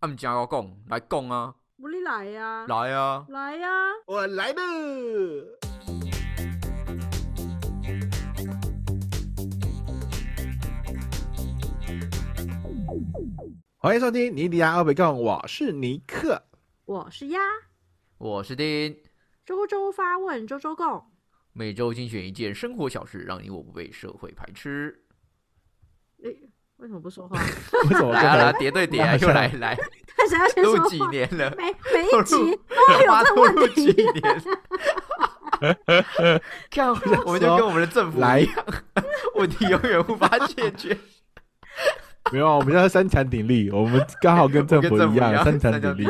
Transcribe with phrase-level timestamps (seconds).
[0.00, 3.68] 俺们家要讲来讲啊，不你来呀、来啊，来呀、
[4.06, 4.62] 我来了。
[13.78, 16.44] 欢迎收听尼迪亚奥北杠，我是尼克。
[16.84, 17.40] 我是鸭，
[18.18, 18.96] 我是丁，
[19.44, 21.10] 周周发问，周周共。
[21.52, 25.06] 每周精选一件生活小事，让你我不被社会排斥。
[26.22, 27.36] 诶、 为什么不说话？
[27.90, 29.76] 为什么来啊，来叠对叠啊， 又来来，
[30.16, 31.04] 他想要先录几？
[31.06, 31.52] 年了？
[31.56, 34.02] 每每一集都有这个录问几题。
[34.20, 34.42] 年？
[36.70, 36.88] 看，
[37.26, 38.64] 我们就跟我们的政府来一样，
[39.34, 40.96] 问题永远无法解决。
[42.30, 42.54] 没有啊？
[42.54, 46.04] 我们现在三强鼎立，我们刚好跟政跟府一样，政府样，三强鼎立。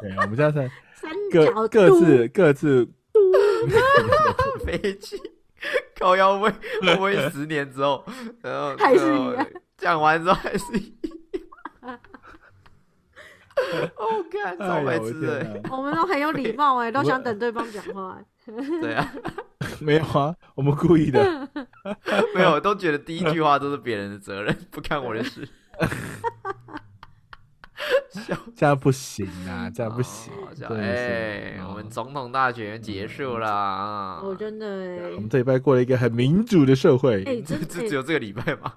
[0.00, 2.88] 对，我们现在三三各角各度自各自
[4.64, 5.20] 飞机
[5.98, 8.02] 高腰位会不会十年之后，
[8.40, 9.46] 然后还是一样
[9.78, 10.94] 讲完之后还是一
[11.82, 11.98] 样。
[13.96, 18.16] 哦，看超哎呦我白痴的，我们都很有礼貌哎、 都想等对方讲话、
[18.80, 19.12] 对啊，
[19.80, 21.48] 没有啊，我们故意的。
[22.34, 25.48] 没有，都觉得第一句话都是别人的责任，不干我的事。
[28.54, 30.32] 这样不行啊，这样不行
[30.70, 34.20] 哎，哦我们总统大选结束了啊！
[34.22, 37.24] 我真的哎、我们这礼拜过了一个很民主的社会。
[37.24, 38.72] 哎、这真哎这只有这个礼拜吗？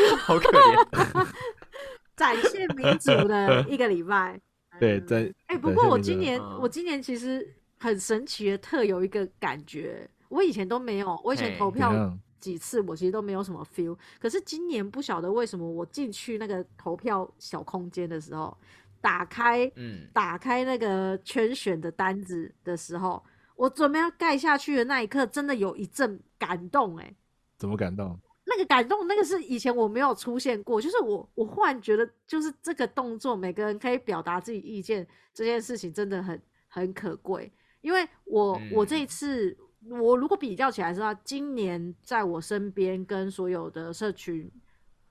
[0.18, 1.26] 好可怜。
[2.16, 4.40] 展现民主的一个礼拜。
[4.80, 7.46] 对，嗯在哎、不过我今年、嗯我今年其实
[7.78, 11.20] 很神奇的，特有一个感觉，我以前都没有。
[11.24, 12.18] 我以前投票样？
[12.40, 13.96] 几次，我其实都没有什么 feel。
[14.18, 18.56] 可是今年不晓得为什么，我进去那个投票小空间的时候，
[19.00, 23.22] 打开嗯，打开那个圈选的单子的时候，
[23.56, 27.14] 我准备要盖下去的那一刻，真的有一阵感动、哎，
[27.58, 28.18] 怎么感动？
[28.54, 37.50] 那个感动，那个是以前我没有出现过，就是我我忽然觉得，就是这个动作，每个人可以表达自己意见这件事情，真的很很可贵。
[37.80, 39.58] 因为我、我这一嗯次，
[39.88, 44.50] 我如果比较起来的话，今年在我身边跟所有的社群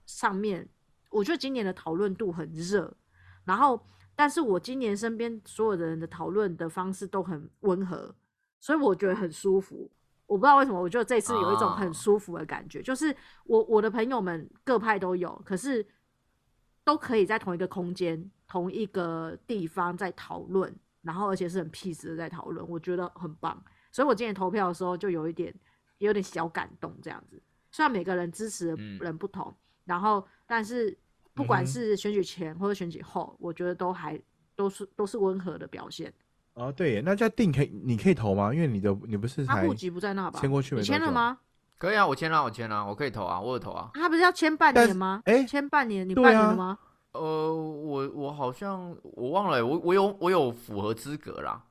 [0.06, 0.68] 上面，
[1.10, 2.96] 我觉得今年的讨论度很热，
[3.44, 3.80] 然后，
[4.16, 8.16] 但是我今年身边所有的人的讨论的方式都很温和，
[8.60, 9.90] 所以我觉得很舒服。
[10.32, 15.86] 我不知道为什么，我觉得这次有一种很啊舒服的感觉，就是我我的朋友们各派都有，可是
[16.86, 23.62] 都可以在同一个空间、同一个地方在讨论，然后而且是很 peace 的在讨论，我觉得很棒。
[23.92, 25.54] 所以我今天投票的时候就有一点
[25.98, 27.44] 有点小感动这样子。
[27.70, 29.54] 虽然每个人支持的嗯人不同，
[29.84, 30.98] 然后但是
[31.34, 34.18] 不管是选举前或者选举后，我觉得都还
[34.56, 36.14] 都是都是温和的表现。
[36.54, 38.54] 哦，对耶，那叫定可以，你可以投吗？
[38.54, 40.40] 因为你的你不是才他户籍不在那吧？
[40.40, 41.38] 迁过去没你多久签了吗？
[41.78, 43.90] 可以啊，我签了，我签了，我可以投啊，我有投啊。
[43.94, 45.22] 他不是要签半但年吗？
[45.26, 46.78] 哎签半年，你半年了吗？
[47.14, 51.64] 呃，我我好像我忘了，我我有我有符合资格啦。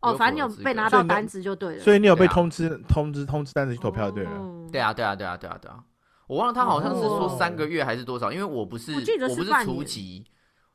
[0.00, 1.80] 我哦，有反正你有符合资格被拿所以那到单子就对了。
[1.80, 4.30] 所以你有被对啊通知、通知通知单子去投票，对了。
[4.30, 5.82] 哦对啊，对啊，对啊，对啊，对啊。
[6.28, 10.24] 我忘了他好像是说哦三个月还是多少，因为我不是我记得是不是半年初级，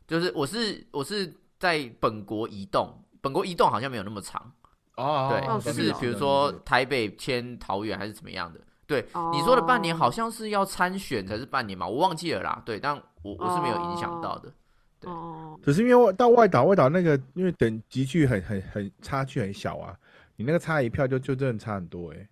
[0.05, 2.93] 就是我是我是在本国移动，
[3.25, 4.51] 本国移动好像没有那么长。
[4.97, 8.61] 哦对，哦就是比如说台北迁桃园还是怎么样的。
[8.85, 9.03] 对，
[9.33, 12.61] 你说的半年好像是要参选才是半年嘛，我忘记了啦。
[12.63, 14.53] 对，但我我是没有影响到的。
[14.99, 19.97] 对哦，只是因为外到外岛，外岛那个因为等级距很很很差距很小啊，
[20.35, 22.29] 你那个差一票就就真的差很多哎、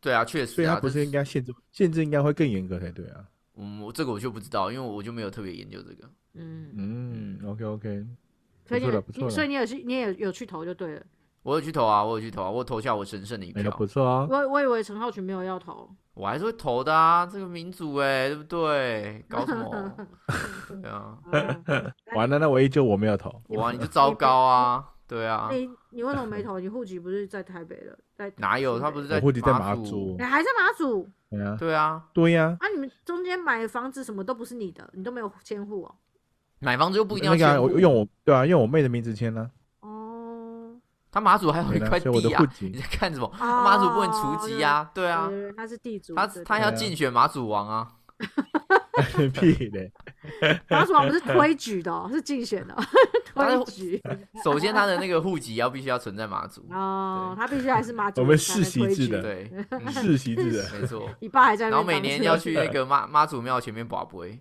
[0.00, 3.24] 对啊，确实啊，所以它不是应该限制限制应该会更严格才对啊。
[3.54, 6.10] 嗯，我这个我就不知道，因为我就没有特别研究这个。
[6.34, 8.04] 嗯，嗯，OK OK，
[8.64, 8.90] 所以你
[9.24, 11.02] 你所以你有去，你也有有去投就对了。
[11.42, 13.68] 我有去投啊，我有去投啊，我投下我神圣的一票。
[13.72, 14.26] 不错啊。
[14.30, 19.24] 我我以为陈浩群没有要投，我还是会投的啊，这个民主哎、对不对？
[19.28, 19.92] 搞什么？
[20.80, 23.42] 对啊，嗯完了，那唯一就我没有投。
[23.48, 24.88] 哇，你就糟糕啊！
[25.08, 26.60] 对啊，你你为什么没投？
[26.60, 28.78] 你户籍不是在台北的，在 哪有？
[28.78, 32.68] 他不是在我户籍在马马祖你还在马祖对啊，对啊，对呀、啊？
[32.72, 35.94] 你们中间买的房子什么都不是你的，你都没有迁户哦。
[36.62, 39.50] 买房子又不一定要那个、啊、我用我对啊，用我妹的名字签呢、
[39.80, 40.70] 哦，
[41.10, 42.70] 他马祖还有一块对啊我的地啊，户籍。
[42.72, 43.26] 你在看什么？
[43.26, 47.88] 哦马祖不能除籍啊，对啊，他是地主，他他要竞选马祖王啊，
[49.34, 49.92] 屁嘞！
[50.68, 52.82] 马祖王不是推举的哦， 是竞选的哦
[53.34, 54.02] 他是推举。
[54.44, 59.20] 首先他的那个户籍要必须要存在马祖，哦，他必须还是马祖我们世袭制的。
[59.20, 59.92] 对，嗯。
[59.92, 61.10] 世袭制的，没错。
[61.20, 64.38] 你爸还在然后每年要去那个妈妈祖庙前面把杯，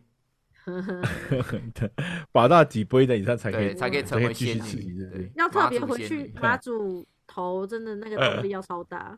[2.32, 5.10] 保到几杯的以上才可以，才可以成为仙女。
[5.10, 9.18] 对，要特别回去女马祖投，真的那个动力要超大。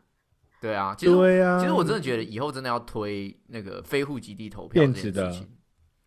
[0.60, 5.48] 对啊，其实对啊，其实我真的觉得以后真的要推那个非户籍地投票这件事情。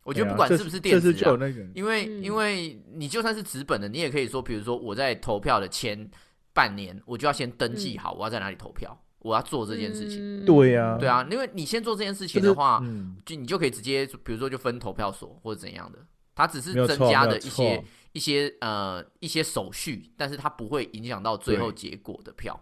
[0.04, 6.10] 我觉得不管是不是电子，就有那个，因为因为你就算是纸本的，你也可以说，比如说我在投票的前
[6.54, 10.46] 半年，我就要先登记好我要在哪里投票，我要做这件事情。
[10.46, 12.81] 对呀，对啊，因为你先做这件事情的话，
[13.25, 16.00] 就你就可以直接，比如说就分投票所或者怎样的，
[16.36, 17.84] 它只是增加的一些
[18.14, 22.60] 一些呃一些手续，但是它不会影响到最后结果的票，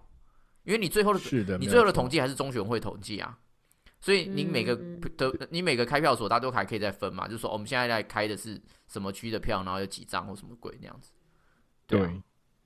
[0.63, 1.19] 因为你最后的
[1.57, 3.39] 你最后的统计还是中选会统计啊。
[4.01, 4.75] 所以你每个
[5.17, 7.27] 的你每个开票所，大家都还可以再分嘛？
[7.27, 11.11] 就是说，我们现在在开的是什么区的票，然后有几张或什么鬼那样子。
[11.87, 12.21] 对，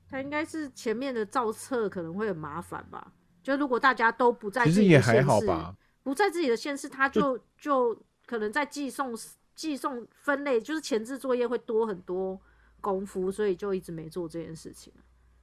[0.10, 3.14] 他应该是前面的造册可能会很麻烦吧？
[3.42, 5.76] 就如果大家都不在，其实也还好吧。
[6.04, 7.96] 不在自己的县市，他就就
[8.26, 9.14] 可能在寄送
[9.56, 12.40] 寄送分类，就是前置作业会多很多
[12.82, 14.92] 功夫，所以就一直没做这件事情。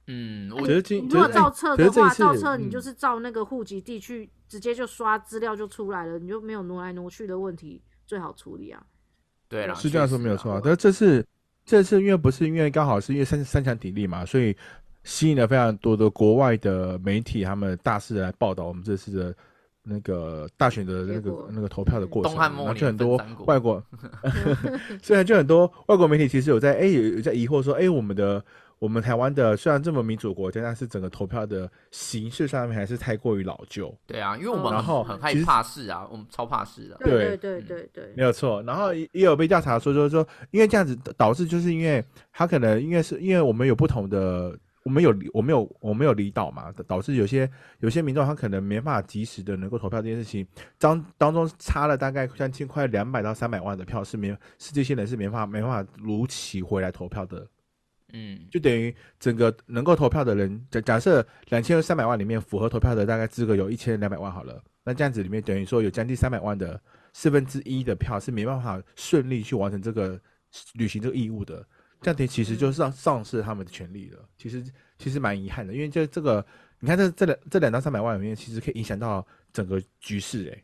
[0.07, 4.29] 嗯，我觉得如果照册的话，照册你就是照那个户籍地去。
[4.49, 8.81] 直接就刷资料就出来了，你就没有挪来挪去的问题，最好处理啊。
[9.49, 10.61] 对了，是这样说没有错啊。
[10.63, 11.27] 但这次
[11.65, 14.55] 这次因为不是因为刚好是因为三三强鼎立嘛，所以
[15.07, 19.35] 吸引了非常多的国外的媒体，他们大肆来报道我们这次的
[19.81, 22.35] 那个大选的那个那个投票的过程。
[22.35, 23.81] 然后就很多外国，
[25.01, 28.43] 虽然就很多外国媒体其实有在哎有在疑惑说哎我们的。
[28.79, 33.91] 我们台湾的虽然这么民主国家，但是整个投票的形式上面还是太过于老旧。
[34.05, 36.95] 对啊，因为我们然后很害怕事啊，我们超怕事的。
[36.99, 38.61] 对对对对，没有错。
[38.67, 44.55] 然后也有被调查说，说说，因为这样子导致，就是因为他可能因为是因为我们有不同的，
[44.87, 47.49] 我们有我们有我们有离岛嘛，导致有些
[47.79, 50.47] 有些民众他可能没办法及时的能够投票这件事情，
[50.79, 57.45] 当当中差了大概将近快两百到三百万的票是没是这些人是没法没办法如期回来投票的。
[58.13, 66.81] 嗯，就等于整个能够投票的人，假假设两千三百万里面符合投票的大概资格有一千两百万好了，那这样子里面等于说有将近三百万的
[67.11, 70.17] 四分之一的票是没办法顺利去完成这个
[70.75, 71.67] 履行这个义务的，
[72.01, 74.19] 这样子其实就是丧丧失他们的权利了。
[74.37, 74.63] 其实
[74.97, 76.45] 其实蛮遗憾的，因为这这个
[76.79, 80.63] 你看这这两这两到三百万里面，其实可以影响到整个局势哎。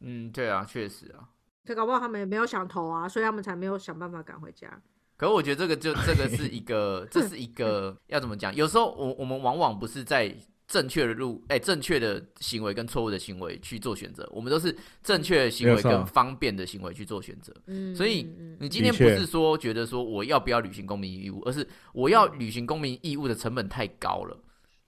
[0.00, 1.28] 嗯，对啊，确实啊。
[1.64, 4.80] 这搞不好他们也没有想投啊，所以他们才没有想办法赶回家。
[5.16, 8.54] 可我觉得这个就这个是一个，这是一个 要怎么讲？
[8.54, 10.32] 有时候我我们往往不是在
[10.66, 17.52] 正确的路，哎，正确的行为跟错误的行为去做选择，我们都是正确的行为跟方便的行为去做选择。
[17.66, 18.28] 嗯，所以
[18.58, 24.36] 你今天不是说觉得说我要不要履行公民义务，而是我要履行公民义务的成本太高了。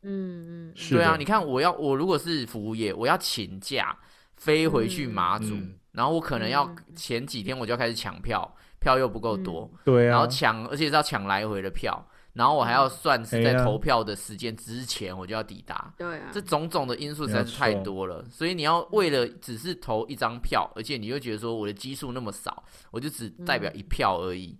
[0.03, 3.97] 嗯嗯，对啊，你看我要我如果是服务业，我要请假
[4.37, 5.57] 飞回去马祖，
[5.93, 8.55] 然后我可能要前几天我就要开始抢票。
[8.81, 12.01] 票又不够多，对啊，然后抢，而且是要抢来回的票，
[12.39, 22.63] 然后我还要算是在投票的时间之前我就要抵达，对啊，这种种的因素实在是太多了，所以你要为了只是投一张票，而且你又觉得说我的基数那么少，
[22.93, 24.57] 我就只代表一票而已，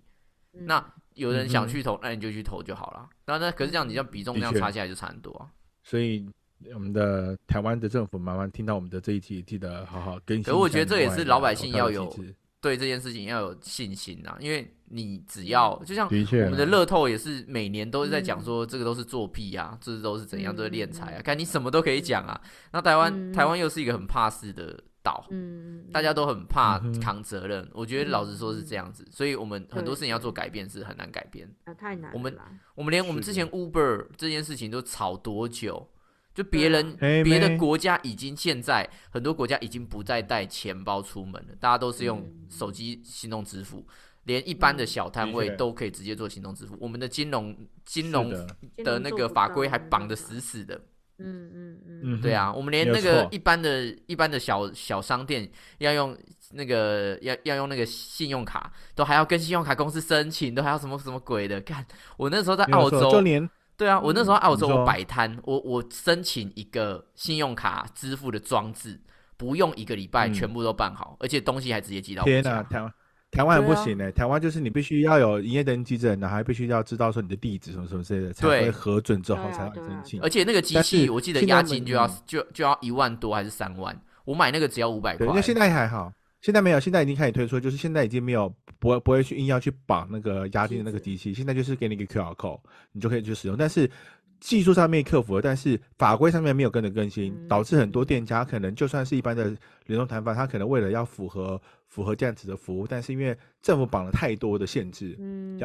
[0.51, 5.47] 那有人想去投，那你就去投就好了，那那可是这样，你像比重这样差起来就差很多啊，
[5.81, 6.29] 所以
[6.73, 10.43] 我们的台湾的政府麻烦听到我们的这一期，记得好好更新。
[10.43, 12.13] 可我觉得这也是老百姓要有。
[12.61, 22.39] 对这件事情要有信心啊，因为你只要就像我们的乐透也是每年都是在讲说这个都是作弊啊，这都是怎样都是敛财啊，看你什么都可以讲啊。
[22.71, 27.69] 那台湾台湾又是一个很怕事的岛，嗯，大家都很怕扛责任。
[27.73, 32.11] 我觉得老实说是这样子，所以我们很多事情要做改变是很难改变，太难。
[32.13, 32.37] 我们
[32.75, 33.49] 我们连我们之前。
[33.49, 35.89] Uber 这件事情都吵多久？
[36.35, 43.85] 就别人别的国家已经现在很多国家已经不再带钱包出门了，大家都是用手机行动支付，
[44.29, 46.77] 连一般的小摊位都可以直接做行动支付。
[46.79, 48.29] 我们的金融金融
[48.77, 50.79] 的那个法规还绑得死死的。
[51.17, 56.15] 嗯嗯嗯，对啊，我们连那个一般的一般的小小商店要用
[56.51, 61.59] 那个要要用那个信用卡，都还要跟信用卡公司申请，都还要什么什么鬼的。
[61.61, 61.83] 看
[62.15, 63.49] 我那时候在澳洲，就连。
[63.75, 68.99] 对啊，我那时候澳洲我摆摊，我我申请一个信用卡支付的装置，
[69.37, 72.93] 不用一个礼拜全部都办好，而且东西还直接寄到天哪，台湾
[73.31, 80.21] 台湾不行呢，台湾就是你必须要有营业登记证，然后还必须要知道说你的地址什么什么之类的，才会核准之后才能申请。
[80.21, 83.95] 而且那个机器我记得押金就要就就要一万多还是三万，
[84.25, 85.27] 我买那个只要五百块。
[85.27, 86.11] 那现在还好。
[86.41, 92.61] 现在没有，现在已经开始推出，就是现在已经没有不会不会去硬要去绑那个押金的那个机器，现在就是给你一个 QR code，
[92.93, 93.57] 你就可以去使用。
[93.57, 93.91] 但是
[94.39, 99.45] 技术上面克服了，但是法规上面没有跟着更新，导致很多店家可能就算是一般的
[99.85, 105.59] 联动摊贩，他可能为了要符合符合这样子的服务，但是因为政府绑了太多的限制，嗯，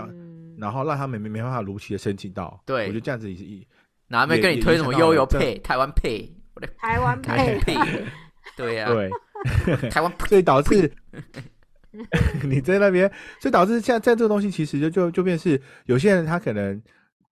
[0.59, 2.61] 然后让他们没没办法如期的申请到。
[2.66, 3.64] 对，我觉得这样子也
[4.09, 6.28] 哪没跟你推什么悠游配、台湾配、
[6.76, 7.61] 台湾配，
[8.57, 9.11] 对呀，对。
[9.90, 10.90] 台湾，所以导致
[12.43, 13.09] 你在那边，
[13.40, 16.83] 所以导致现在在这个东西其实就就就变是有些人他可能。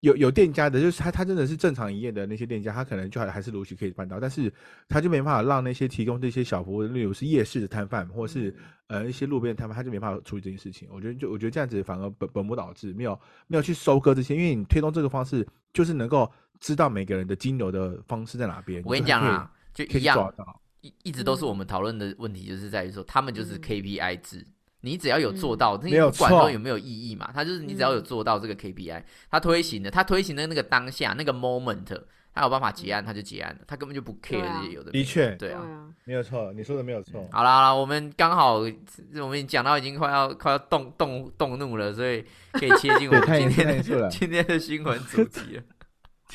[0.02, 4.52] 有有店家的，就是他他真的是正常营业的那些店家，他可能就还还是陆续可以办到，但是
[4.88, 8.52] 他就没办法让那些提供这些小服务，例如是夜市的摊贩，或是
[8.88, 10.88] 呃一些路边摊贩，他就没办法处理这件事情。
[10.90, 16.28] 我觉得就我觉得这样子反而本本末倒置，没有没有去收割这些，因为你推动这个方式，就是能够
[16.58, 18.82] 知道每个人的金流的方式在哪边。
[18.84, 20.34] 我跟你讲啊，就一样，
[20.80, 24.44] 一一直都是我们讨论的问题，就是在于说他们就是 KPI 制。
[24.82, 32.00] 你只要有做到，那不管说有没有意义嘛，他就是你只要有做到这个 KPI，他推行的，他推行的那个当下那个 moment，
[32.34, 34.90] 他有办法结案，他就结案了，他根本就不 care 这些有的。
[34.90, 35.62] 的确，对啊，
[36.04, 37.26] 没有错，你说的没有错。
[37.30, 45.62] 好啦好了，我们刚好我们讲到已经快要快要动动动怒了，所以可以切进我们今天的今天的新闻主题了。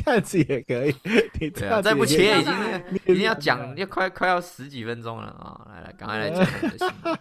[0.06, 0.96] 这样子也可以，
[1.40, 2.54] 你这样再不切已经
[3.08, 5.68] 已经要讲要快快要十几分钟了啊！
[5.74, 6.46] 来来，赶快来讲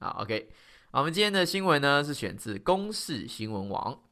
[0.00, 0.10] 我们的新闻。
[0.12, 0.48] 好，OK，
[0.92, 4.02] 我们今天的新闻呢是选自公视新闻网。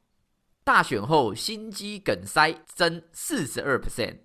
[0.63, 4.19] 大选后心肌梗塞增四十二 percent，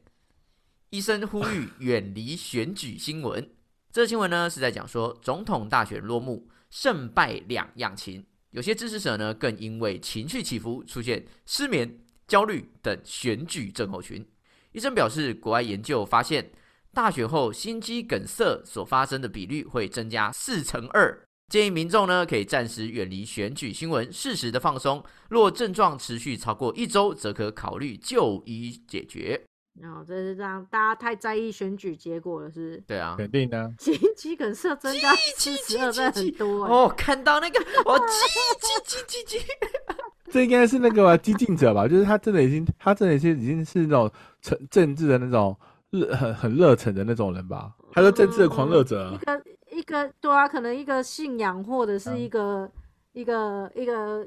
[0.90, 3.50] 医生呼吁 远离选举新闻。
[3.92, 8.26] 这新闻呢是在讲说，总统大选落幕，胜败两样情。
[8.52, 14.28] 有些支持者呢更因为情绪起伏，出现失眠、焦虑等选举症候群。
[14.74, 16.52] 医生表示，国外研究发现，
[16.94, 21.26] 大选后心肌梗塞所发生的比率会增加四成二。
[21.54, 25.04] 建议民众呢可以暂时远离选举新闻，适时的放松。
[25.30, 29.40] 若症状持续超过一周，则可考虑就医解决。
[29.84, 32.84] 哦，这是让，大家太在意选举结果了，是？
[32.88, 33.72] 对啊，肯定的。
[33.78, 36.92] 心肌梗塞增加七十二，真的很多哦。
[36.98, 38.16] 看到那个，我，激
[38.60, 39.46] 激激激激，
[40.34, 41.88] 这应该是那个激进者吧？
[41.88, 45.56] 就是他真的已经，他真的已经已经是那种政政治的那种
[45.92, 47.74] 热很很热忱的那种人吧？
[47.92, 49.14] 他是政治的狂热者。
[49.14, 49.44] 一个
[50.22, 52.70] 对啊，可能一个信仰或者是一个
[53.14, 54.26] 一个一个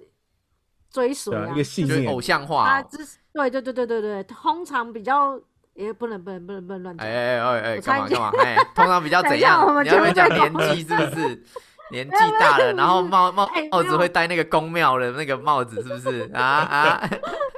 [0.90, 2.66] 追随啊，一个信念偶像化。
[2.66, 2.98] 他支
[3.32, 5.38] 对对对对对对，通常比较
[5.74, 7.06] 也不能不能不能不能乱讲。
[7.06, 8.32] 哎哎哎哎，干嘛干嘛？
[8.42, 9.84] 哎，通常比较怎 样？
[9.84, 11.42] 你要不要讲年纪是不是？
[11.92, 16.28] 年纪大了，然后帽帽帽子会戴那个宫庙的那个帽子，是不是？
[16.34, 17.10] 啊啊！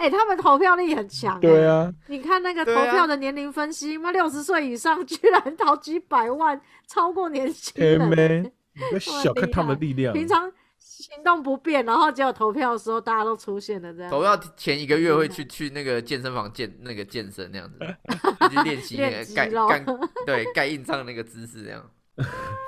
[0.00, 1.38] 哎，他们投票力很强。
[1.40, 8.50] 对啊，你看那个投票的年龄分析，妈六十岁以上居然投几百万，超过年轻人。
[8.88, 10.14] 不要 小看他们的力量。
[10.14, 14.10] 平常行动不便，然后结果投票的时候大家都出现了这样。
[14.10, 17.78] 投票前一个月会去去那个健身房健那个健身那样子，
[18.48, 19.84] 去练习那个盖盖
[20.24, 21.84] 对盖印章那个姿势这样。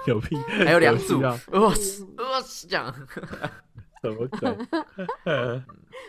[0.07, 1.37] 有病，还有两组，哇
[1.75, 2.95] 塞哇塞这样。
[4.03, 4.69] 怎么 整？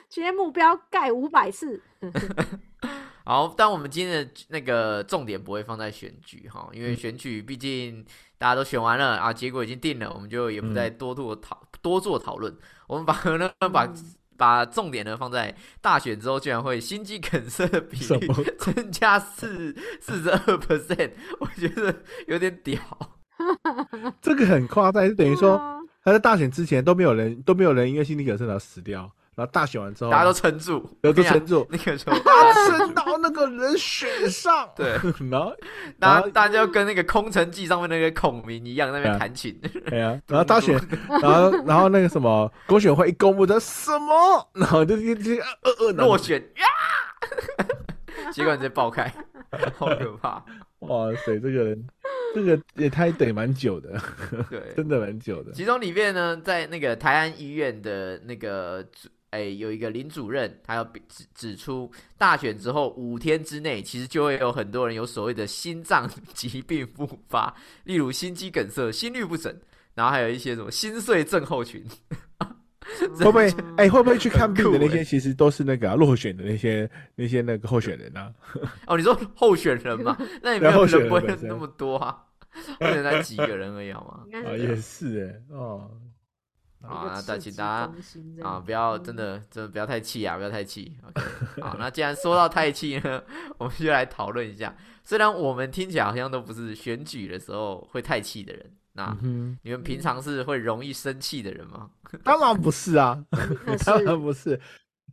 [0.09, 1.79] 今天目标盖五百次。
[3.23, 8.03] 好，但我们今天的那个重点不会放在选举哈，因为选举毕竟
[8.38, 12.53] 大家都选完了啊，结果已经定了，我们就也不再多做讨多做讨论。
[12.88, 13.88] 我们把呢把
[14.35, 22.77] 把重点呢放在大选之后，居然会心肌梗塞的比例增加四四十二 percent，我觉得有点屌。
[24.21, 25.83] 这个很夸张，就等于说。
[26.03, 32.15] 他在大选之前都没有人都没有人因为心肌梗塞而死掉，然后大选完之后大家都撑住，都撑住，那个时候
[32.67, 35.00] 撑到那个人血上，对，
[35.31, 35.55] 然后
[35.98, 40.77] 大家大家就跟那个空城计上面那个孔明一样那边弹琴，对啊， 然后大选，
[41.22, 46.65] 然后然后那个什么公选会一公布的什么，然后就就就呃呃落选呀，
[48.33, 49.12] 结果直接爆开，
[49.77, 50.43] 好可怕，
[50.79, 51.88] 哇塞，这个人。
[52.34, 54.02] 这个也太等蛮久的，
[54.50, 55.52] 对，真的蛮久的。
[55.54, 58.86] 其中里面呢，在那个台安医院的那个，
[59.30, 69.56] 哎，有一个林主任，他要指指出，大选之后五天之内，其实就会有很多人有所谓的心脏疾病复发，例如心肌梗塞、心律不整，
[69.94, 71.86] 然后还有一些什么心碎症候群。
[73.18, 73.54] 会不会？
[73.78, 78.34] 哎，会不会去看病的那些，其实都是那个落选的那些那些那个候选人呢？
[78.88, 80.18] 哦，你说候选人嘛？
[80.42, 82.24] 那也没有人不会那么多啊，
[82.80, 84.40] 候选才几个人而已，好吗？
[84.46, 85.90] 啊，也是哎，哦，
[86.82, 90.96] 好，那大请大家啊，不要真的真的不要太气啊，不要太气。
[91.08, 91.22] OK，
[91.62, 93.24] 好，那既然说到太气呢，
[93.58, 94.75] 我们就来讨论一下。
[95.06, 98.72] 虽然我们听起来好像都不是选举的时候会太气的人。
[98.93, 99.17] 那
[99.63, 101.89] 你们平常是会容易生气的人吗？
[102.23, 103.23] 当然不是啊，
[103.85, 104.59] 当然不是。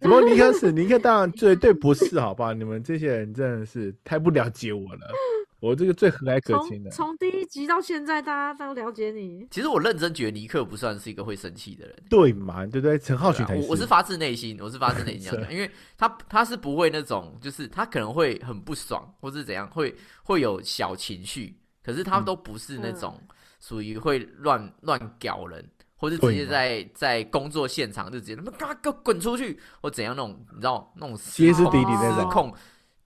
[0.00, 0.72] 怎么尼克是？
[0.72, 2.52] 尼克当然绝对不是，好吧？
[2.54, 5.00] 你们这些人真的是太不了解我了。
[5.60, 9.46] 我这个最和蔼可亲的，从第一集到现在，大家都了解你。
[9.50, 12.64] 其实我认真觉得尼克不算是一个会生气的人，对嘛？
[12.64, 12.98] 对不对？
[12.98, 13.68] 陈浩群才是。
[13.68, 23.20] 我是发自内心，我是发自内心讲，因为他他是不会那种，就是他可能会很不爽，或是怎样，会会有小情绪，可是他都不是那种。
[23.60, 25.64] 属于会乱乱搞人，
[25.94, 32.52] 或者直接在在工作现场就直接他妈嘎给我滚出去，或怎样那种你知道那种歇斯底里那种失控，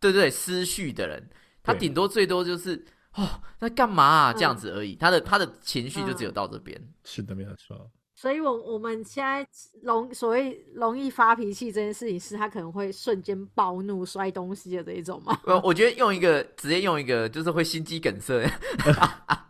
[0.01, 1.29] 对对失序的人，
[1.63, 2.83] 他顶多最多就是
[3.15, 6.81] 哦那干嘛啊这样子而已，他的他的情绪就只有到这边。
[7.05, 7.91] 是的，没有错。
[8.17, 9.47] 所以，我我们现在
[9.83, 15.39] 容所谓容易发脾气这件事情，是他可能会瞬间暴怒、摔东西的这一种吗？
[15.45, 18.49] 呃，我觉得用一个直接用一个，就是会心肌梗塞。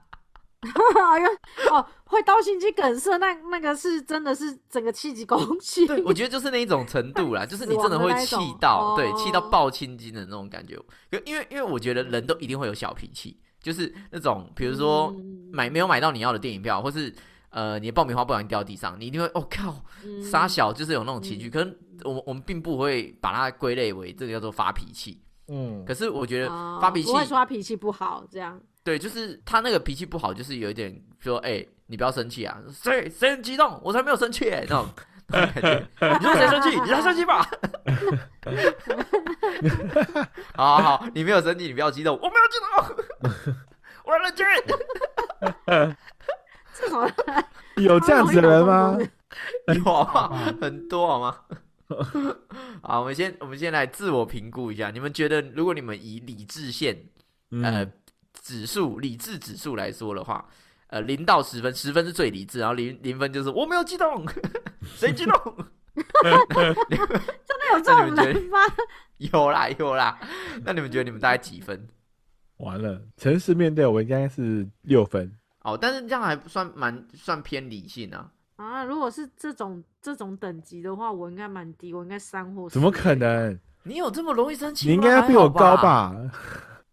[1.14, 1.28] 哎呀，
[1.70, 5.86] 哦，会到心肌梗塞，那那个是真的是整个气急攻心。
[5.86, 10.74] 对，我觉得就是那一种程度啦， 就是你真的会气到，对，气到爆青筋的那种感觉。
[11.24, 15.14] 因为因为我觉得人都一定会有小脾气，就是那种比如说
[15.52, 17.14] 买没有买到你要的电影票，或是。
[17.50, 19.76] 呃，你的爆米花不小心掉地上，你一定会，我靠，
[20.28, 26.48] 傻小就是有那种情绪，可能我我们并不会把它归类为这个叫做发脾气，嗯，可是我觉得
[26.80, 34.86] 发脾气不会说他脾气不好这样，对，就是他那个脾气不好，就是有一点说，哎，你不要生气啊，谁谁很激动，我才没有生气那种
[35.26, 35.88] 感觉，
[36.20, 37.48] 你说谁生气，你他生气吧，
[40.54, 42.70] 好好好，你没有生气，你不要激动，我没有激动，
[44.04, 44.44] 我冷静。
[47.76, 48.98] 有这样子的人吗？
[49.74, 51.36] 有啊，很多好吗？
[52.82, 54.90] 好，我们先我们先来自我评估一下。
[54.90, 56.96] 你们觉得，如果你们以理智线
[57.62, 57.86] 呃
[58.44, 60.46] 指数理智指数来说的话，
[60.88, 64.22] 呃零到十分，十分是最理智，然后零零分就是我没有激动，
[64.84, 65.56] 谁激动？
[65.94, 66.32] 真
[66.92, 68.58] 的有这种人吗？
[69.16, 70.18] 有啦有啦。
[70.62, 71.88] 那你们觉得你们大概几分？
[72.58, 75.32] 完了，诚实面对，我应该是六分。
[75.62, 78.30] 哦，但是这样还算蛮算偏理性啊。
[78.56, 82.68] 啊，如果是这种这种等级的话，我应该蛮低，我应该三或。
[82.68, 83.58] 怎么可能？
[83.84, 84.88] 你有这么容易生气？
[84.88, 86.14] 你应该比我高吧？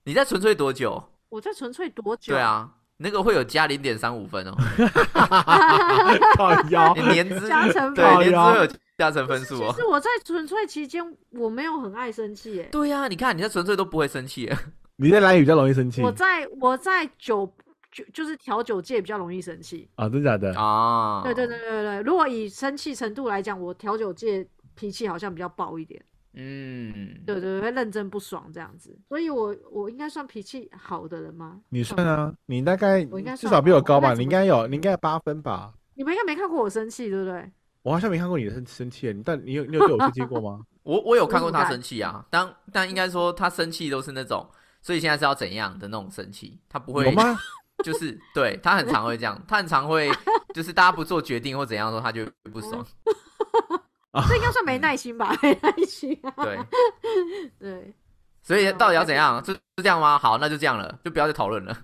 [0.04, 1.11] 你在纯粹多久？
[1.32, 2.34] 我在纯粹多久？
[2.34, 4.54] 对啊，那个会有加零点三五分哦。
[6.38, 9.72] 靠腰，你年资加成对年资有加成分数哦。
[9.74, 12.70] 其实我在纯粹期间，我没有很爱生气耶。
[12.72, 14.52] 对呀，你看你在纯粹都不会生气。
[14.98, 16.02] 你在蓝雨比较容易生气？
[16.04, 17.52] 我在我在酒。
[17.94, 21.22] 就就是调酒界比较容易生气啊，真假的啊？
[21.26, 26.02] 对对对对对，如果以生气程度来讲，我调酒界脾气好像比较暴一点。
[26.34, 31.60] 嗯，对对，会认真不爽这样子，所以我我应该算脾气好的人吗？
[31.70, 34.14] 你算啊，你大概我应该至少比我高吧？
[34.14, 35.74] 你应该有，你应该八分吧？
[35.96, 37.52] 你们应该没看过我生气，对不对？
[37.84, 40.62] 我好像没看过你生生气，你但你有你有对我生气过吗？
[40.84, 44.48] 我我有看过他生气啊，当但应该说他生气都是那种，
[44.82, 46.60] 所以现在是要怎样的那种生气？
[46.70, 47.38] 他不会有吗？
[47.84, 50.10] 就是对他很常会这样，他很常会
[50.54, 52.86] 就是大家不做决定或怎样的时候，他就不爽。
[54.28, 55.36] 这应该算没耐心吧？
[55.42, 56.20] 没耐心。
[56.36, 56.60] 对
[57.60, 57.94] 对，
[58.42, 59.44] 所以到底要怎样？
[59.46, 60.18] 是是这样吗？
[60.18, 61.78] 好，那就这样了，就不要再讨论了。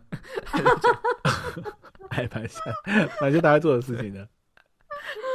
[2.09, 2.61] 拍拍下，
[3.21, 4.27] 那就大家做的事情呢？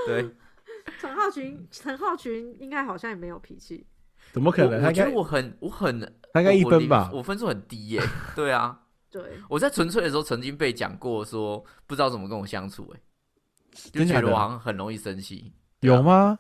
[0.07, 0.29] 对。
[1.01, 3.87] 陈浩群，陈浩群应该好像也没有脾气。
[4.33, 4.85] 怎么可能？
[4.85, 6.01] 我觉得我很我很
[6.33, 8.03] 大概一分吧，我分数很低耶。
[8.35, 8.79] 对啊。
[9.11, 13.01] 对，我在纯粹的时候曾经被讲过，说不知道怎么跟我相处，哎，
[13.93, 16.39] 就觉得我好像很容易生气，有吗？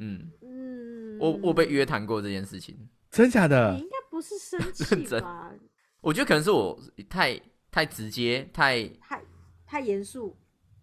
[0.00, 2.76] 嗯嗯，我我被约谈过这件事情，
[3.10, 3.74] 真假的？
[3.74, 5.50] 你应该不是生气吧？
[6.00, 7.38] 我觉得可能是我太
[7.70, 9.20] 太直接，太太
[9.66, 10.34] 太严肃，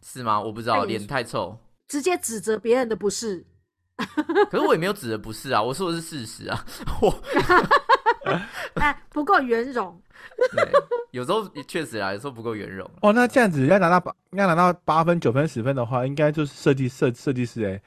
[0.04, 0.40] 是吗？
[0.40, 3.46] 我不知道，脸太臭，直接指责别人的不是。
[4.52, 6.64] 可是我也没有指的不是啊，我说的是事实啊，
[7.02, 7.10] 我
[8.76, 10.00] 哎不够圆融。
[10.52, 10.72] 对，
[11.12, 12.88] 有时候确实啊，有时候不够圆融。
[13.02, 17.82] 哦，那这样子要拿到八，要拿到八分、九分、十分的话，应该就是设计设设计师哎，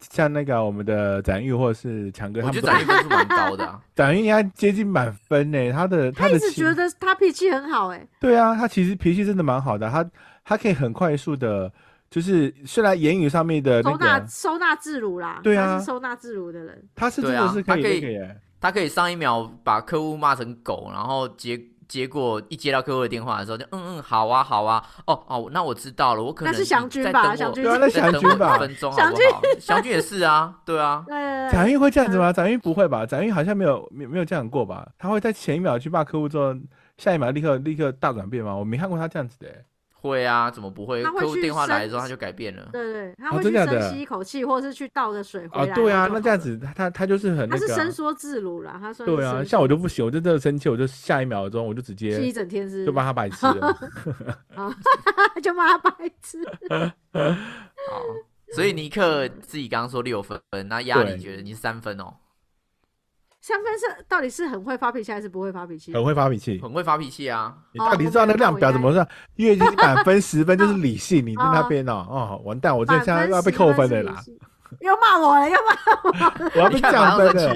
[0.00, 3.80] 像那个我们的展玉或者是强哥，他觉得展玉分数蛮高的。
[3.94, 8.06] 展玉应该接近满分呢，他的他一直觉得他脾气很好哎。
[8.20, 10.08] 对啊，他其实脾气真的蛮好的，他
[10.44, 11.72] 他可以很快速的，
[12.10, 18.18] 就是虽然言语上面的收纳收纳自如啦，对啊，收纳自如的人，他是真的是可以，
[18.60, 21.60] 他可以上一秒把客户骂成狗，然后接。
[21.92, 27.36] 结果一接到客户的电话的时候，就嗯嗯好啊好啊哦哦，那我知道了，我可能那是祥军吧？
[27.36, 28.56] 祥军那祥军吧？
[28.58, 29.42] 分钟好不好？
[29.60, 31.04] 祥军也是啊，对啊。
[31.52, 32.32] 展运 会这样子吗？
[32.32, 33.04] 展运不会吧？
[33.04, 34.88] 展运好像没有没没有这样过吧？
[34.98, 36.54] 他会在前一秒去骂客户之后，
[36.96, 38.56] 下一秒立刻立刻大转变吗？
[38.56, 39.48] 我没看过他这样子的。
[40.02, 41.02] 会啊，怎么不会？
[41.02, 42.68] 客户电话来的时候他就改变了。
[42.72, 45.74] 对对，他会去深吸一口气，或者是去倒个水回来。
[45.74, 47.66] 对啊，那这样子他他他就是很那个。
[47.66, 49.06] 他是伸缩自如啦，他说。
[49.06, 52.20] 对啊，像我就不行，我就真的生气，我就下一秒钟我就直接。
[52.20, 52.84] 一整天是。
[52.86, 53.78] 就骂他白痴了。
[55.42, 56.38] 就骂他白痴。
[57.10, 58.02] 好，
[58.54, 62.14] 所以尼克自己刚刚说六分，那压力觉得你是三分哦？
[63.42, 65.92] 香氛是到底是很会发脾气还是不会发脾气？
[65.92, 67.52] 很会发脾气，很会发脾气啊！
[67.72, 69.06] 你到底知道那量表怎么算？
[69.34, 72.76] 月经满分十分就是理性，你在那边哦哦，完蛋！
[72.76, 74.22] 我这现在要被扣分了啦！
[74.80, 75.72] 又骂我了，又骂
[76.04, 77.54] 我， 我要被降分了，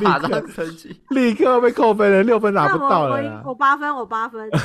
[0.00, 3.42] 马上生气，立刻被扣分了，六分拿不到了。
[3.44, 4.50] 我八分，我八分。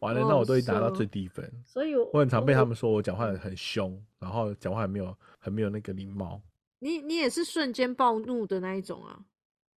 [0.00, 6.40] 完了，那我都已拿到最低分，所以我很常被他们说我讲话很凶，然后讲话很没有很没有那个礼貌。
[6.80, 9.20] 你你也是瞬间暴怒的那一种啊？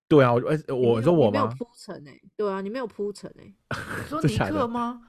[0.08, 3.52] 对啊，我哎，我说我没有铺陈哎，对啊，你没有铺陈哎。
[4.08, 5.02] 说 尼克吗？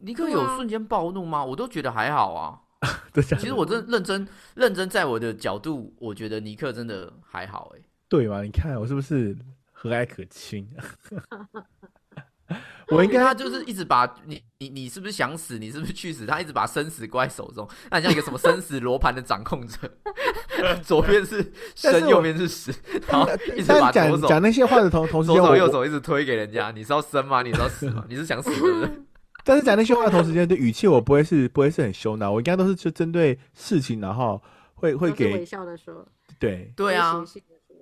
[0.00, 1.44] 尼克有瞬间暴怒吗？
[1.44, 2.60] 我都觉得还好啊。
[3.40, 7.82] 其实我真认真认真，在我的角度，我觉得尼克真的还好哎。
[8.08, 8.42] 对嘛？
[8.42, 9.36] 你看我是不是
[9.72, 10.68] 和蔼可亲？
[12.88, 15.58] 我应该他就是一直把你你你是不是想死？
[15.58, 16.24] 你是不是去死？
[16.24, 19.76] 他一直把生死挂在手中，那像一个什么生死罗盘的掌控者，
[20.82, 22.72] 左边是 生，右边是死，
[23.06, 26.70] 然后一直把讲讲那些话的同同时，左手右手一直推给人家。
[26.70, 27.42] 你是要生吗？
[27.42, 28.04] 你是要死吗？
[28.08, 28.90] 你是想死对不对？
[29.44, 34.42] 但是讲那些话的同时间的语气，我不会是不会是很凶的，我应该都是就针对事情，然后
[34.74, 36.06] 会会给微笑的说，
[36.38, 37.22] 对对啊。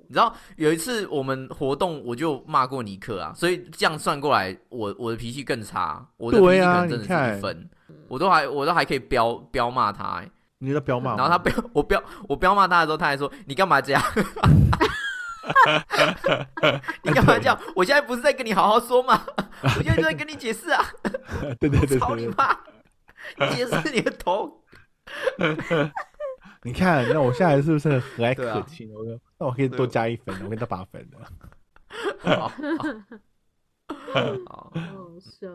[0.09, 7.69] 你知道有一次我们活动，我就骂过尼克啊，所以这样算过来，我我的脾气更差，我的脾气可能真的是一分，
[8.09, 10.23] 我都还我都还可以飙飙骂他，
[10.59, 14.03] 你在飙骂，然后他飙 我飙我飙骂他的时候，他还说你干嘛这样？
[17.03, 17.59] 你干嘛这样？
[17.77, 19.23] 我现在不是在跟你好好说吗？
[19.63, 20.85] 我现在就在跟你解释啊！
[21.61, 22.53] 对对对，操你妈！
[23.55, 24.63] 解释你的头。
[26.63, 28.91] 你看，那我现在是不是和蔼可亲？
[28.93, 29.05] 我
[29.39, 31.19] 那我可以多加一分，我给他八分的。
[32.19, 32.49] 好，
[34.47, 34.73] 好
[35.21, 35.49] 笑。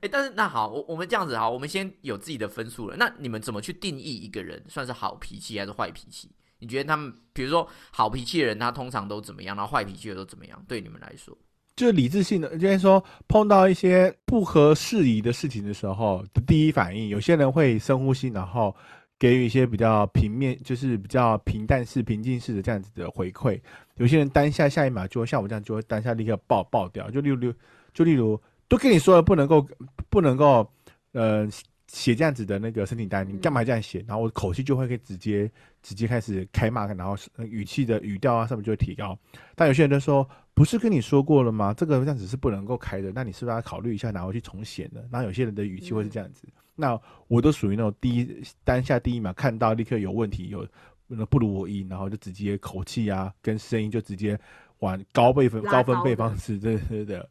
[0.00, 2.96] 哎，但是那好，我我们这样子好，我们先有自己的分数了。
[2.96, 6.30] 那你们怎么去定义一个人算是好脾气还是坏脾气？
[6.58, 9.56] 你觉得他们，比如说好脾气的人，他通常都怎么样？
[9.56, 10.62] 然后坏脾气的都怎么样？
[10.68, 11.36] 对你们来说，
[11.76, 18.74] 就是理智性的，就是说碰到一些不合适宜的事情的时候的第一反应，有些人会深呼吸，然后。
[19.20, 23.60] 给予一些比较平面，就是比较平淡式、平静式的这样子的回馈。
[23.96, 27.10] 有些人当下下一秒就会像我这样，就会当下立刻爆爆掉。
[27.10, 27.52] 就例如，
[27.92, 29.68] 就例如，都跟你说了不能够，
[30.08, 30.66] 不能够，
[31.12, 31.46] 呃，
[31.88, 34.02] 写这样子的那个申请单，你干嘛这样写？
[34.08, 35.50] 然后我口气就会可以直接
[35.82, 39.18] 直接开始开骂，然后语气的语调啊上面就会提高。
[39.54, 41.74] 但有些人就说，不是跟你说过了吗？
[41.74, 45.02] 这个这样子是不能够开的，那你是不是要考虑一下拿回去重写呢？
[45.10, 46.48] 然后有些人的语气会是这样子。
[46.80, 50.66] 那我都属于那种第一当下第一秒看到立刻有问题有
[51.06, 54.38] 那不如我意，然后就直接口气啊跟声音就直接
[54.78, 57.24] 往高倍分高分贝方式，对对对，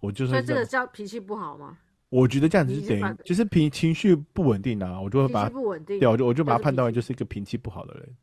[0.00, 0.32] 我就是。
[0.32, 1.78] 所以这个叫脾气不好吗？
[2.08, 8.16] 我觉得这样子是等于就是平情绪不稳定啊，我就会把不稳定，对，我就我就把他判断为就是一个脾气不好的人。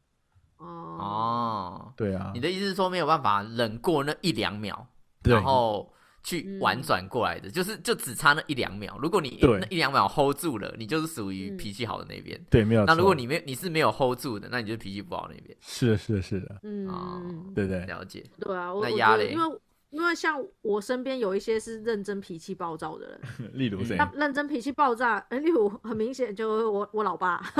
[0.57, 2.31] 哦，对啊。
[2.33, 4.85] 你的意思是说没有办法忍过那一两秒，
[5.23, 5.91] 然后。
[6.23, 8.97] 去婉转过来的，就是就只差那一两秒。
[9.01, 12.39] 如果你那一两秒 hold 住了，你就是属于脾气好的那边。
[12.49, 12.85] 对，没有。
[12.85, 15.57] 那如果你没你是没有 hold 住的，那你就是脾气不好那边。
[15.59, 16.59] 是的，是的，是的。
[16.63, 18.23] 嗯，对对，了解。
[18.39, 23.21] 对啊，我那压力，因为因为像我身边有一些是认真脾气暴躁的人，
[23.53, 23.97] 例如谁？
[23.97, 27.41] 他认真脾气暴躁，例如很明显就我我老爸，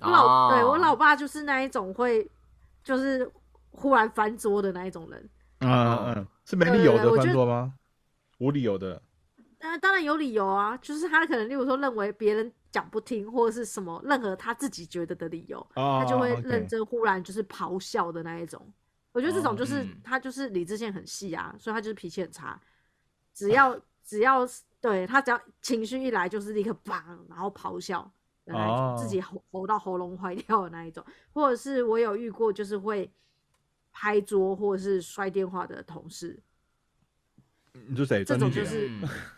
[0.00, 2.28] 我老对我老爸就是那一种会
[2.82, 3.30] 就是
[3.70, 5.28] 忽然翻桌的那一种人。
[5.60, 7.74] 嗯嗯，是没理由的翻桌吗？
[8.38, 9.00] 无理由的。
[9.60, 18.60] 呃，当然有理由啊，就是他可能，例如说认为别人讲不听，或者是什么任何他自己觉得的理由，他就会认真忽然就是咆哮的那一种。
[19.12, 22.60] 我觉得这种就是他就是理智线很细啊，所以他就是脾气很差。
[23.32, 24.46] 只要只要
[24.82, 28.12] 对他只要情绪一来，就是立刻砰，然后咆哮，
[28.44, 31.02] 然后自己吼吼到喉咙坏掉的那一种。
[31.32, 33.10] 或者是我有遇过，就是会。
[33.94, 36.38] 拍桌或者是摔电话的同事，
[37.88, 38.24] 你说谁？
[38.24, 38.90] 这种就是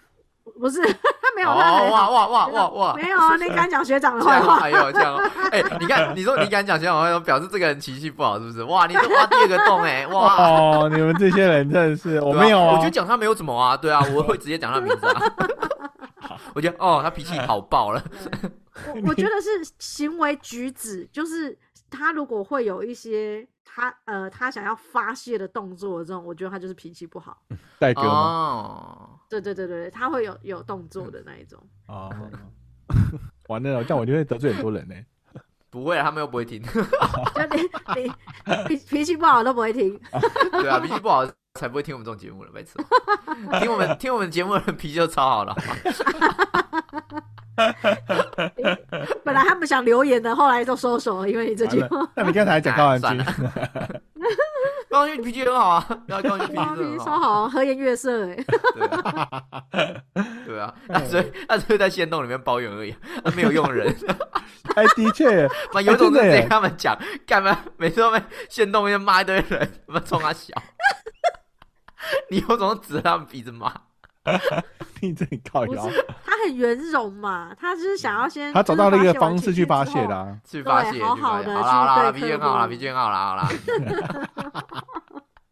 [0.58, 3.36] 不是他没有哇哇哇哇哇哇没有啊！
[3.38, 4.56] 你敢讲学长的坏话？
[4.56, 5.14] 还有这样
[5.52, 8.62] 哎，你看你说你敢讲学长坏话，表示这个人脾气不好，是不是？
[8.64, 10.06] 哇，你是挖第二个洞哎！
[10.06, 12.78] 哇哦，你们这些人真的是我没有啊！
[12.78, 15.20] 我就讲他没有怎么啊，对啊，我会直接讲他名字啊。
[16.54, 18.02] 我觉得哦，他脾气好爆了。
[18.94, 21.58] 我我觉得是行为举止，就是
[21.90, 23.46] 他如果会有一些。
[23.76, 27.42] 他呃，他想要发泄的动作，这种我觉得他就是脾气不好。
[27.78, 29.10] 代哥吗？
[29.28, 31.62] 对对对对他会有有动作的那一种。
[31.88, 32.10] 哦，
[33.48, 34.94] 完了，这样我就会得罪很多人呢。
[35.68, 36.62] 不会，他们又不会听。
[36.62, 36.80] 就
[37.54, 37.60] 你
[38.00, 38.10] 你
[38.66, 40.00] 脾脾气不好都不会听。
[40.52, 42.82] 对啊，脾气不好才不会听我们这种节目了，没错。
[43.60, 45.54] 听我们听我们节目的人脾气就超好了。
[49.24, 52.06] 本来他们想留言的，后来都收手了，因为你这句话。
[52.14, 53.24] 那你刚才讲高安君，
[54.90, 58.36] 高雄你脾气很好啊，高雄脾气很超好，和颜悦色哎。
[60.46, 62.94] 对啊，那所以那所以在仙洞里面抱怨而已，
[63.34, 63.94] 没有用人。
[64.74, 67.58] 哎，的确，把有种直接他们讲，干嘛？
[67.76, 70.54] 每次都被仙洞里面骂一堆人，他妈冲他笑。
[72.30, 73.72] 你有种指着他们鼻子骂。
[75.00, 75.88] 你这里靠腰，
[76.24, 83.48] 他很圆融嘛，他就是想要先他找到了一个方式去发泄的，去发泄，好好的，好啦好啦，脾气好啦，脾气好啦好啦。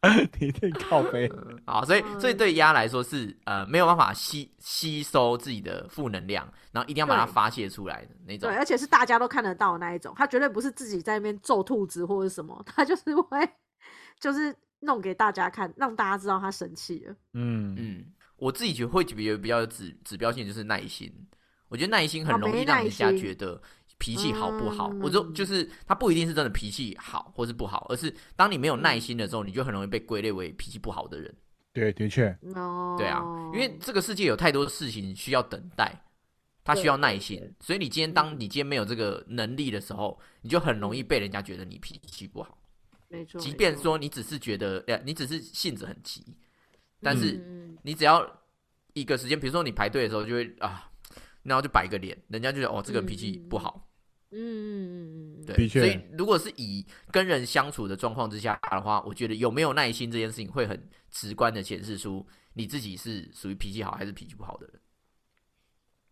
[0.39, 1.31] 你这靠背。
[1.65, 8.51] 好，所以所以对鸭来说是呃没有办法吸吸收自己的负能量，然后一定要把它发泄出来的那种。
[8.51, 13.49] 对，而且是大家都看得到那一种，他绝对不是自己在那边揍兔子或者什么，他就是会
[14.21, 17.15] 就是弄给大家看，让大家知道他生气了。
[17.33, 17.75] 嗯。
[17.79, 18.05] 嗯。
[18.37, 21.13] 我自己觉得会比较比较有指指标性，就是耐心。
[21.69, 23.61] 我觉得耐心很容易让人家觉得
[23.99, 24.93] 脾气好不好。
[25.01, 31.35] 我就就是他不一定是真的脾气好或是不好，而是当你没有耐心的时候，你就很容易被归类为脾气不好的人。
[31.73, 32.37] 对，的确。
[32.97, 35.93] 对啊，因为这个世界有太多的事情需要等待，
[36.63, 37.41] 他需要耐心。
[37.59, 42.57] 所以你今天当你今天没有这个能力的时候，你就很容易被人家觉得你脾气不好。
[43.09, 43.41] 没错。
[43.41, 46.23] 即便说你只是觉得，呃，你只是性子很急。
[47.01, 48.25] 但是你只要
[48.93, 50.91] 一个时间，比如说你排队的时候，就会啊，
[51.43, 53.91] 然后就摆个脸，人家就觉得哦，这个脾气不好。
[54.31, 55.69] 嗯嗯嗯嗯，对。
[55.69, 64.81] 所以如果是以跟人相处的状况之下的话，我觉得有没有耐心这件事情会很直观的显示出你自己是属于脾气好还是脾气不好的人。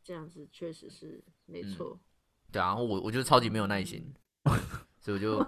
[0.05, 1.99] 这样子确实是没错。
[2.53, 4.13] 对啊，我我就超级没有耐心，
[5.01, 5.45] 所以我就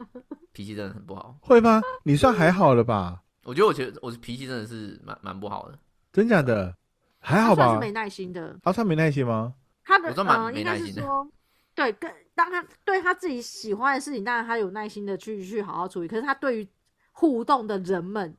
[0.52, 1.38] 脾气真的很不好。
[1.40, 1.80] 会吗？
[2.02, 3.22] 你算还好了吧？
[3.48, 5.78] 我觉得，我觉得我脾气真的是蛮蛮不好的，
[6.12, 6.76] 真假的？
[7.18, 7.72] 还好吧？
[7.72, 8.54] 是没耐心的。
[8.62, 9.54] 他算没耐心吗？
[9.82, 11.26] 他的呃，应该是说，
[11.74, 16.06] 对，跟当他对他自己喜欢的事情，当然他有耐心的去去好好处理。
[16.06, 16.68] 可是他对于
[17.12, 18.36] 互动的人们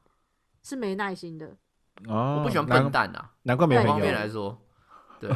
[0.62, 1.58] 是没耐心的。
[2.08, 4.56] 哦，我不喜欢笨蛋啊，难怪没有方便来说，
[5.20, 5.30] 对，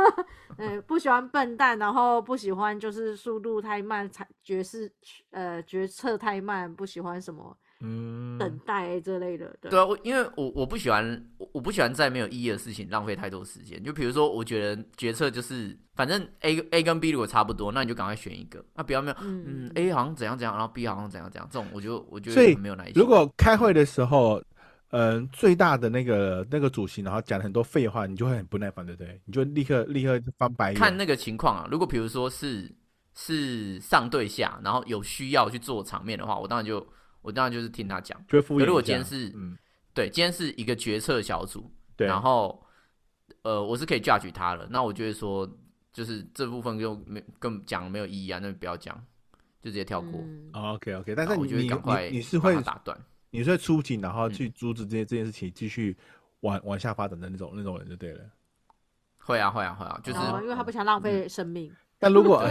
[0.56, 4.90] 嗯，不喜欢笨蛋，然后不喜欢就是速度太慢，才决是
[5.30, 7.56] 呃决策太慢，不喜欢什么。
[7.82, 13.82] 嗯，等待这类的，对啊，我因为我我不喜欢，我不喜欢在没有意义的事情浪费太多时间。
[13.82, 18.62] 就比如说，我觉得决策就是，反正 A A 跟 B 如果差不多，那你就赶快选一个。
[18.74, 22.92] 那不要没有，嗯，A 好像怎样怎样，然后 B 好像怎样怎样，这种我就我觉得没有耐心。
[22.96, 24.42] 如果开会的时候，
[24.90, 29.18] 嗯，最大的那个那个主席，然后讲很多废话，你就会很不耐烦，对不对？
[29.24, 30.78] 你就立刻立刻翻白眼。
[30.78, 32.70] 看那个情况啊，如果比如说是
[33.14, 36.86] 是上对下，然后有需要去做场面的话，我当然就。
[37.22, 39.56] 我当然就是听他讲，如我今天是，嗯，
[39.92, 42.64] 对，今天是一个决策小组，对，然后，
[43.42, 45.46] 呃，我是可以 judge 他了，那我觉得说，
[45.92, 48.96] 就是这部分就没更讲没有意义啊，那不要讲，
[49.60, 50.24] 就直接跳过。
[50.54, 52.98] OK OK，但是我觉得赶快你是会打断，
[53.30, 55.94] 你是会出警，然后去阻止这些这件事情继续
[56.40, 58.20] 往往下发展的那种那种人就对了。
[59.18, 61.70] 会啊会啊会啊，就是因为他不想浪费生命。
[61.98, 62.42] 但如果，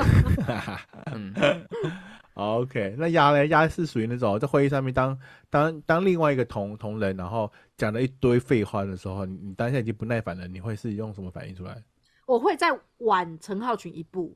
[1.12, 1.34] 嗯。
[2.40, 3.46] OK，那鸭呢？
[3.48, 5.18] 鸭是属于那种在会议上面当
[5.50, 11.76] 当当另外一个同同仁，然后讲了一堆废话的时候，你你当下已经不耐烦了，你会是用什么反应出来？
[12.26, 12.68] 我会再
[13.00, 14.34] 晚陈浩群一步，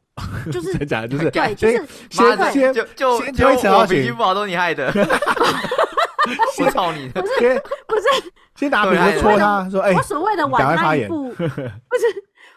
[0.51, 4.91] 就是讲就是对，就是先先就就就陈浩群不好都你害的，
[6.59, 7.07] 我操你！
[7.09, 12.05] 不是不是，先打比方戳他说，哎， 我所谓的晚他一步，不是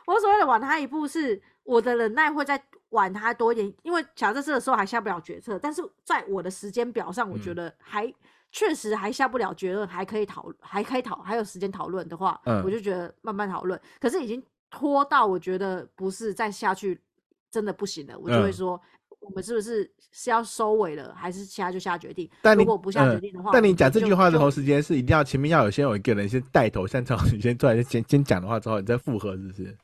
[0.07, 2.61] 我所谓的晚他一步，是我的忍耐会在。
[2.91, 8.13] 晚他多一点，因为假设这个时候还下不了决策，但是在我的时间表上，我觉得还
[8.53, 13.79] 确实还下不了结论，还可以讨，还可以讨，还有时间讨论的话，我就觉得慢慢讨论。
[14.01, 17.01] 可是已经拖到我觉得不是再下去
[17.51, 18.81] 真的不行了，我就会说
[19.21, 22.31] 我们是不是是要收尾了，还是现在就下决定？
[22.41, 29.77] 但如果不下决定的话，但你讲这句话的同时间是一定要前面要有先有一个人先带头，像这样你先出来 先先讲的话之后，你再复合，是不是？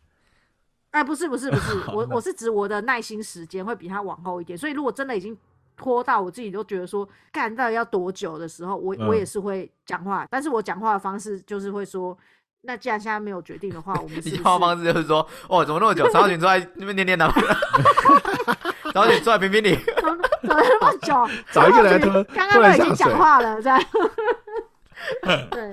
[0.92, 5.36] 哎，不是不是不是， 我我是指我的耐心时间会比他往后一点，所以如果真的已经
[5.76, 12.16] 拖到我自己都觉得说干到底要多久的时候，我我也是会讲话，但是我讲话的方式就是会说，
[12.62, 16.06] 那既然现在没有决定的话，我们 你讲话方式就是说，哦，怎么那么久？
[16.10, 21.28] 曹景 坐在那边念念叨叨，曹景坐在评评理，怎么那么久？
[21.50, 21.98] 找一个人
[22.34, 23.82] 刚刚都已经讲话了，这样。
[25.50, 25.70] 对，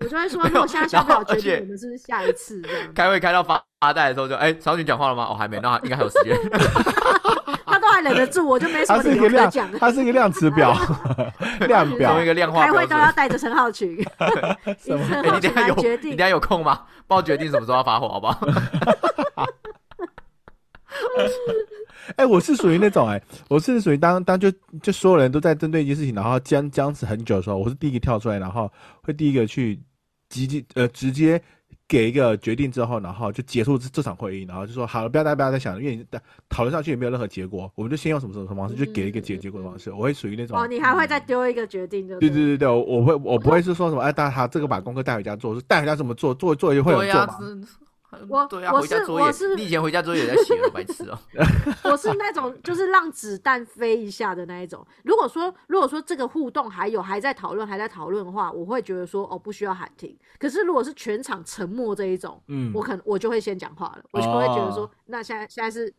[0.00, 2.92] 我就会说，如果现在下不了决定，我们是不是下一次这样？
[2.94, 5.26] 开会开到发发呆的时候，就哎，曹群讲话了吗？
[5.30, 6.36] 哦，还没，那应该还有时间。
[7.66, 9.70] 他都还忍得住，我就没什么理由可讲。
[9.78, 10.76] 他是一个量词表，
[11.66, 12.64] 量表一个量化。
[12.64, 13.96] 开会都要带着陈浩群。
[14.84, 16.82] 陈浩群来决定，你等下有空吗？
[17.06, 18.38] 帮我决定什么时候要发火，好不好？
[22.16, 24.52] 哎，我是属于那种哎，我是属于当当就
[24.82, 28.70] 就所有人都在针对一件事情，然后僵僵持很久的时候，我是第一个跳出来，然后
[29.02, 29.80] 会第一个去
[30.28, 31.40] 直接呃直接
[31.88, 36.06] 给一个决定之后，然后就结束这这场会议，然后就说好了，不要大家不要再想了，因为
[36.50, 39.90] 讨论上去也没有任何结果，我们就先用什么什么什么方式，就给一个结结果的方式。
[39.90, 47.38] 我会属于那种哦，你还会再丢一个决定就对对对对，我会我不会是说什么哎，大家这个把功课带回家做，是带回家怎么做，做做会有做嘛。
[48.28, 51.18] 我对啊，我是我是你以前回家作业也在写了，白痴哦。
[51.84, 54.86] 我是那种就是让子弹飞一下的那一种。
[55.02, 60.16] 如果说如果说这个互动还有还在讨论还在讨论的话，我会觉得说哦不需要喊停。
[60.38, 65.92] 可是如果是全场沉默这一种，嗯，我可能我就会先讲话了，我就会觉得说那现在现在是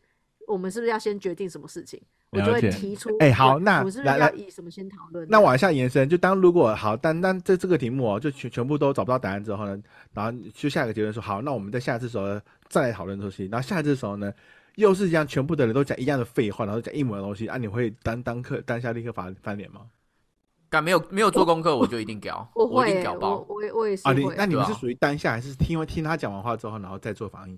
[0.46, 2.00] 我们是不是要先决定什么事情？
[2.36, 5.26] 我就会提出，哎，好，那来来以什么先讨论？
[5.28, 9.78] 那往下延伸，就当如果好，但但这这个题目哦，就全全部都找不到答案之后呢，
[10.12, 13.46] 然后就下一个结论说，好，那我们在下次时候再来讨论东西。
[13.46, 14.32] 然后下一次的时候呢，
[14.76, 19.82] 又是这样，全部的人都讲一样的废话，然后讲一模的东西，啊，你会当当课当下立刻翻翻脸吗？
[20.68, 27.56] 敢没有没有做功课，我就一定屌，我一定屌爆，我我也是啊，你那你们是属于当下还是听听他讲完话之后，然后再做反应？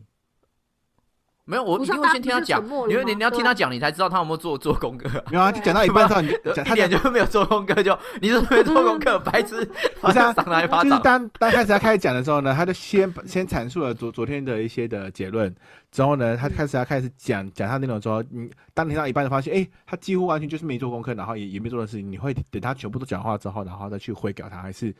[1.48, 5.08] 没有，我一定会先听他讲，因为你你要听他讲，你才知道他有没有做做功课。
[5.32, 9.64] 没有啊，就讲到一半之后， 你一点就没有做功课，就你是没做功课， 白痴。
[10.02, 15.52] 不是啊，就是当当开始他开始讲的时候呢，他就先先阐述了昨昨天的一些的结论，
[15.90, 24.94] 之后呢，他开始要开始讲讲他那种说，你当听到一半就发现，哎，他几乎完全就是没做功课，然后也也没做的事情，你会等他全部都讲话之后，然后再去回给他，还是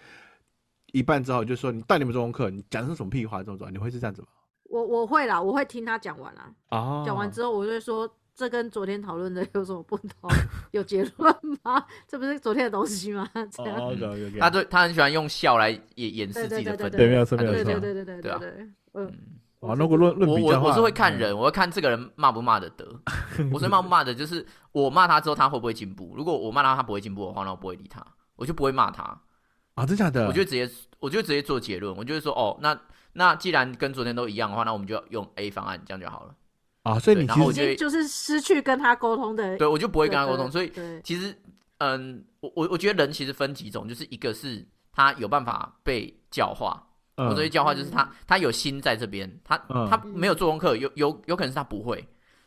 [0.93, 2.49] 一半之后就说你到底有没有做功课？
[2.49, 3.43] 你讲的是什么屁话？
[3.43, 4.29] 这种，你会是这样子吗？
[4.69, 6.51] 我我会啦，我会听他讲完啦。
[6.71, 7.03] 哦。
[7.05, 10.31] 讲完之后，我就说这跟昨天讨论的有什么不同？
[10.71, 11.85] 有结论吗？
[12.07, 13.29] 这不是昨天的东西吗？
[13.51, 13.81] 这样。
[14.39, 16.97] 他对他很喜欢用笑来掩掩饰自己的愤怒。
[16.97, 17.65] 对，没有错，没有错。
[17.65, 18.69] 对对对对对对。
[18.95, 19.13] 嗯。
[19.61, 22.87] 啊，如果论论比较我我是会看人，我会看这个人骂不骂得得。
[23.51, 26.13] 我是骂不骂的就是我骂他之后他会不会进步。
[26.17, 29.03] 如果我骂他他不会进步的话，那我不会理他，我就不会骂他。
[29.75, 30.29] 啊，真假的？
[30.29, 32.79] 我就直接我就直接做结论，我就会说哦那。
[33.13, 36.35] 那既然跟昨天都一样的话，那我们就用 A 方案，这样就好了
[36.83, 36.99] 啊。
[36.99, 40.51] 所以你其实就是失去跟他沟通的，对我就不会跟他沟通。
[40.51, 41.35] 所以其实，
[41.79, 46.83] 嗯，我我我觉得人其实分几种，就是一个是他有办法被教化，
[47.17, 49.57] 我所谓教化就是他他有心在这边，他
[49.91, 52.07] 他没有做功课，有有有可能是他不会，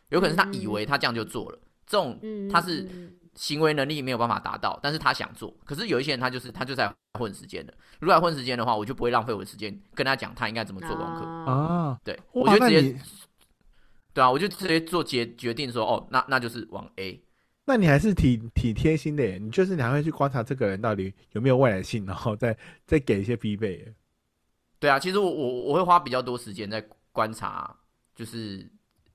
[0.10, 2.19] 有可能是他以为他这样就做了，这种
[2.52, 2.88] 他是。
[3.36, 5.56] 行为能力没有办法达到，但是他想做。
[5.63, 7.74] 可是有一些人，他就是他就在混时间的。
[8.00, 12.00] 如果混时间的话，我就不会浪费我的时间跟他讲他应该怎么做功课啊。
[12.04, 13.02] 对，我就直接，
[14.13, 17.24] 对啊，我就直接做决决定说，哦，那那就是往 A。
[17.65, 23.94] 那你还是挺挺贴心的耶，你就是你还会去观察这个人到底有没有未来性，然后再再给一些必备。
[24.80, 27.74] 对啊，其实我我我会花比较多时间在观察，
[28.13, 28.70] 就是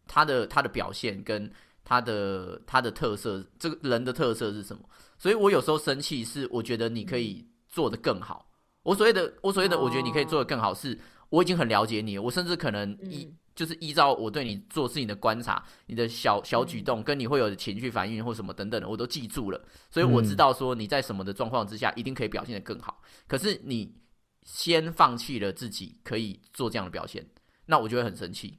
[0.06, 1.52] 他的他的表现跟。
[1.88, 4.82] 他的他的特色，这个人的特色是什么？
[5.16, 8.50] 所以我有时候生气是，我觉得你可以做得更好。
[8.82, 19.64] 我所谓的我所谓的，我觉得你可以做得更好，是我已经很了解你，我甚至可能依就是依照我对你做事情的观察，你的小小举动跟你会有的情绪反应或什么等等的，我都记住了。
[19.88, 23.00] 所以我知道说你在什么的状况之下，一定可以表现得更好。
[23.28, 23.94] 可是你
[24.42, 27.24] 先放弃了自己可以做这样的表现，
[27.64, 28.58] 那我就会很生气。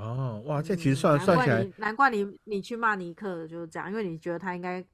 [0.00, 4.84] 哦，哇，这其实算算起来，难怪你你去骂尼克就是这样，因为你觉得他应该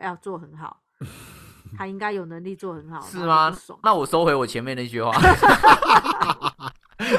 [0.00, 0.80] 要做很好，
[1.76, 3.56] 他 应该有能力做很好，是吗？
[3.82, 5.12] 那我收回我前面那句话。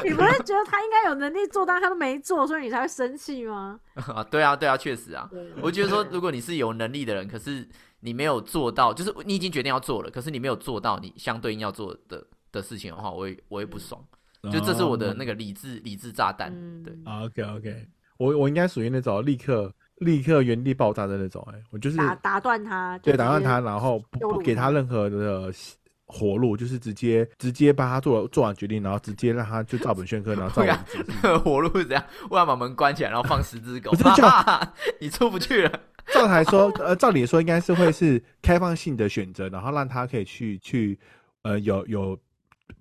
[0.02, 3.78] 你不是觉得 他应该有能力做，但他都没做，所以你才会生气吗？
[3.94, 5.28] 啊，对啊，对啊，确实啊。
[5.60, 7.68] 我觉得说，如果你是有能力的人，可是
[8.00, 14.02] 你没有做到，就是你已经决定要做了，可是你没有做到你相对应要做的的事情的话，我也我也不爽。
[14.50, 16.52] 就这是我的那个理智理智炸弹，
[16.82, 25.52] 对，OK OK，我我应该属于那种立刻立刻原地爆炸的那种，哎，我就是打打断他，对，打断他，然后不不给他任何的
[26.06, 30.76] 活路，就是直接直接帮他做做完决定，然后直接让他就照本宣科， 然后照
[31.22, 32.04] 本 活路是怎样？
[32.28, 33.90] 我要把门关起来，然后放十只狗，
[35.00, 35.80] 你出不去了。
[36.12, 40.98] 照来说，呃，照理说应该是会是开放性的选择，然后让他可以去去，
[41.42, 42.18] 呃，有有。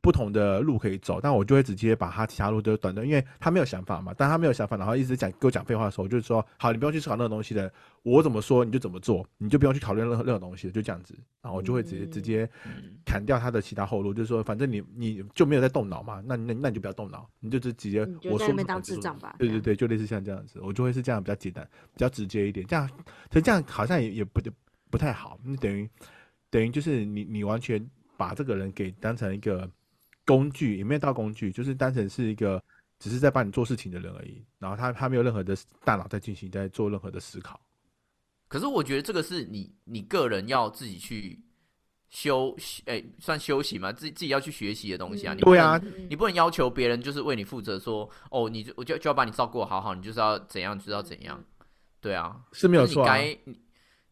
[0.02, 4.14] 不同的路可以走，但我就会直接把他其他路都断掉，因为他没有想法嘛。
[4.18, 7.72] 但他没有想法，然后一直讲给我讲废话的时候，我就是说，好，你不用去思考那个东西的，
[8.03, 11.14] 我怎么说你就怎么做，你就不用去讨论任何任何东西就这样子。
[11.41, 12.49] 然后我就会直接直接
[13.05, 19.36] 砍掉他的其他后路，就是说，反正你你就没有在动脑嘛，那那那你就不要动脑，你就直接我说当智障吧。
[19.39, 22.66] 对对对，就类似像这样子，我就会是这样比较简单、比较直接一点。
[22.68, 22.88] 这样，
[23.30, 24.41] 其实这样好像也也不
[24.89, 25.89] 不太好，你等于
[26.49, 27.86] 等于就是你你完全
[28.28, 29.69] 把这个人给当成一个。
[30.26, 32.63] 工具也没有到工具，就是单纯是一个
[32.97, 34.41] 只是在帮你做事情的人而已。
[34.57, 35.53] 然后他他没有任何的
[35.84, 37.59] 大脑在进行在做任何的思考。
[38.47, 41.38] 可是我觉得这个是你你个人要自己去
[42.09, 42.55] 修，
[42.86, 45.36] 哎，算修行嘛，自己自己要去学习的东西啊。
[45.36, 45.78] 对啊，
[46.09, 51.43] 你不能要求别人就是为你负责，说哦，你就我就就要把你照顾好好，你就是要怎样，就要怎样。
[51.99, 53.03] 对啊，是没有错。
[53.03, 53.38] 该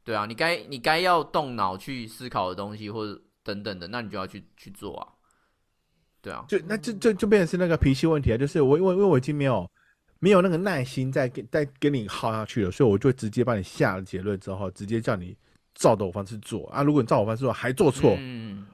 [0.04, 5.08] 对啊，你该你该要动脑去思考的东西，或者等等的，那你就要去去做啊。
[6.22, 9.70] 对啊，就那就就就变成是那个脾气问题啊，就是我因为因为我已经没有。
[10.24, 15.36] 没有那个耐心再跟再跟你耗下去了，所以我就直接把你下了结论之后，直接叫你
[15.76, 16.84] 照着我方式做啊。
[16.84, 18.18] 如果你照我方式做还做错，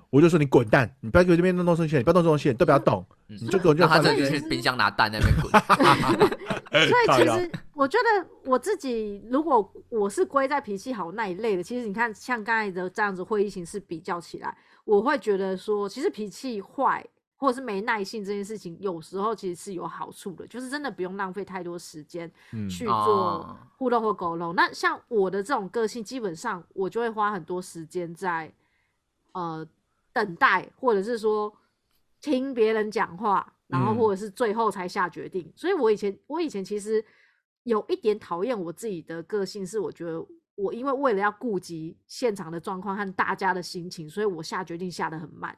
[0.09, 5.51] 我就说你滚蛋，你不要给我这边弄东西，你不要弄这种线，都不要动， 你就给我就他这去冰箱拿蛋那边滚。
[6.71, 17.05] 所以其实 我觉得我自己，如果我是归在脾气好那一类的，其实你看像刚才的这样子会议形式比较起来，我会觉得说，其实脾气坏。
[17.39, 22.29] 或者是没耐性这件事情，有时候其实是有好处的，就是真的不用浪费太多时间
[22.67, 24.55] 去做互动或沟通。
[24.55, 28.51] 那像我的这种个性，基本上我就会花很多时间在
[29.33, 29.65] 呃
[30.11, 31.55] 等待，或者是说
[32.19, 35.53] 听别人讲话，然后或者是最后才下决定。
[35.55, 37.05] 所以我以前我以前其实
[37.63, 40.25] 有一点讨厌我自己的个性，是我觉得
[40.55, 45.55] 我因为为了要顾及现场的状况和大家的心情，所以我下决定下的很慢。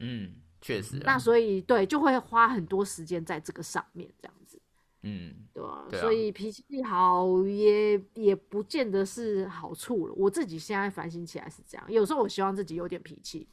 [0.00, 0.34] 嗯。
[0.60, 4.60] 确实，那所以对，就会花很多时间在这个上面，这样子，
[5.02, 5.86] 嗯，对啊？
[6.00, 10.14] 所以脾气好也也不见得是好处了。
[10.14, 13.48] 我自己现在反省起来是这样，有时候我希望自己有点脾气。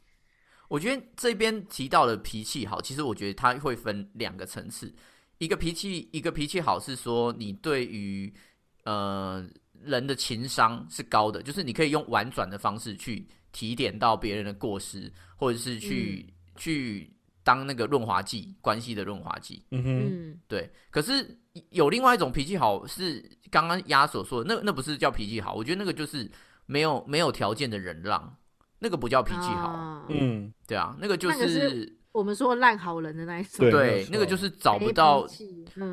[0.68, 4.92] 我觉得这边提到的脾气好，其实我觉得它会分两个层次，
[5.38, 8.34] 一个脾气，一个脾气好是说你对于
[8.82, 9.48] 呃
[9.80, 16.34] 人的情商是高的，就是你可以用婉转的方式去提点到别人的过失，或者是去。
[16.56, 17.12] 去
[17.44, 19.62] 当那个润滑剂，关系的润滑剂。
[19.70, 20.68] 嗯哼，对。
[20.90, 21.38] 可是
[21.70, 26.28] 有另外一种脾气好，是刚刚鸭所说的，那那不是叫脾气好，我觉得那个就是
[26.66, 28.36] 没有没有条件的忍让，
[28.80, 30.04] 那个不叫脾气好。
[30.08, 33.70] 嗯，对啊，那个就是我们说烂好人的那一种。
[33.70, 35.24] 对，那个就是找不到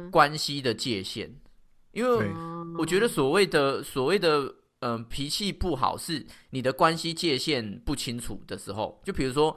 [0.10, 1.32] 关系的界限，
[1.92, 2.32] 因为
[2.80, 9.56] 我觉得所谓的所谓的嗯脾气不好，是你的关系界限不清楚的时候，就比如说。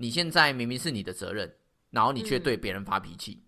[0.00, 1.52] 你现在明明是你的责任，
[1.90, 3.42] 然后你却对别人发脾气，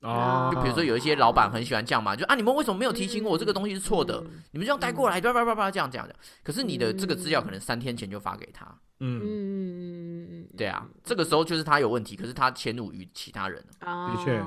[0.00, 4.22] 哦，就比如说有一些老板很喜欢这样嘛，就啊，你们为什么没有提醒我这个东西是错的？
[4.52, 6.14] 你们这样带过来，叭叭叭叭这样这样的。
[6.44, 8.64] 可是你的这个资料可能三天前就发给他，
[9.00, 14.40] 嗯嗯嗯对啊，这个时候就是他有问题，可是他迁怒于其他人的确。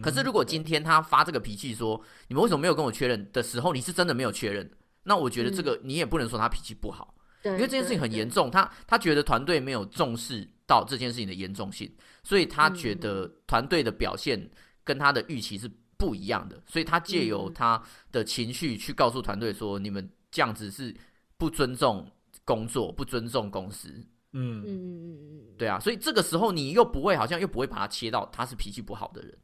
[0.00, 4.70] 可是如果今天他发这个脾气说，你们为什么没有跟我确认的时候，你是真的没有确认，
[5.02, 7.12] 那我觉得这个你也不能说他脾气不好，
[7.42, 10.48] 因为这件事情很严重，他他觉得团队没有重视。
[10.70, 11.92] 到这件事情的严重性，
[12.22, 14.38] 所以他觉得团队的表现
[14.84, 20.94] 跟他的预期是不一样的，所以他借由他的情绪去告诉团队说：“你们这样子是
[21.36, 22.08] 不尊重
[22.44, 23.88] 工作，不尊重公司。”
[24.30, 24.62] 嗯。
[24.62, 25.54] 嗯嗯嗯嗯。
[25.58, 29.36] 对啊，所以这个时候你又不会好像又不会把他切到他是脾气不好的人。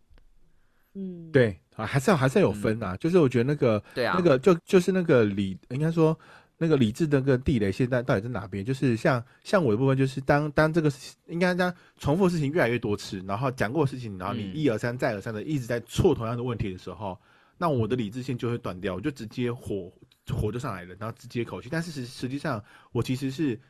[0.94, 6.16] 嗯，对啊，还是要还是要有分啊，就是我觉得那个对啊，那个就就是那个理应该说。
[6.58, 8.64] 那个理智的那个地雷现在到底在哪边？
[8.64, 10.90] 就是像像我的部分，就是当当这个
[11.26, 17.18] 应该当重复的事情越来越多次，然后讲过的事情，然后你一而三再而三的一直在错同样的问题的时候，
[17.58, 19.92] 那我的理智性就会断掉，我就直接火
[20.28, 21.68] 火就上来了，然后直接口气。
[21.70, 23.60] 但是实实际上，我其实是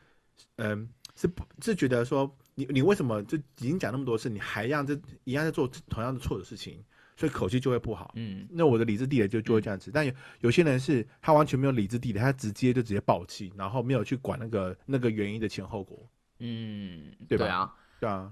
[0.55, 1.29] 嗯是
[1.61, 6.83] 是觉得说，你你为什么就已经讲那么多次，你还让这一样在做同样的错的事情？
[7.17, 9.89] 所以口气就会不好，嗯，那我的理智地雷就就会这样子。
[9.91, 16.07] 但有有些人是他完全没有理智地雷，他直接就直接爆气，然后没有去管那个那个原因的前后果，
[16.39, 17.45] 嗯，对吧？
[17.45, 18.31] 对啊，对啊。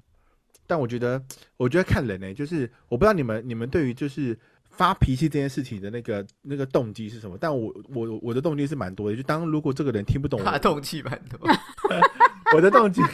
[0.67, 1.21] 但我觉得，
[1.57, 4.37] 我觉得看人呢，就是我不知道你们你们对于就是
[4.69, 7.37] 发脾气这件事情的那个那个动机是什么？
[7.39, 11.39] 但我我我的动机是蛮多的，就当如果这个人听不懂，他动机蛮多。
[12.53, 13.07] 我的动机到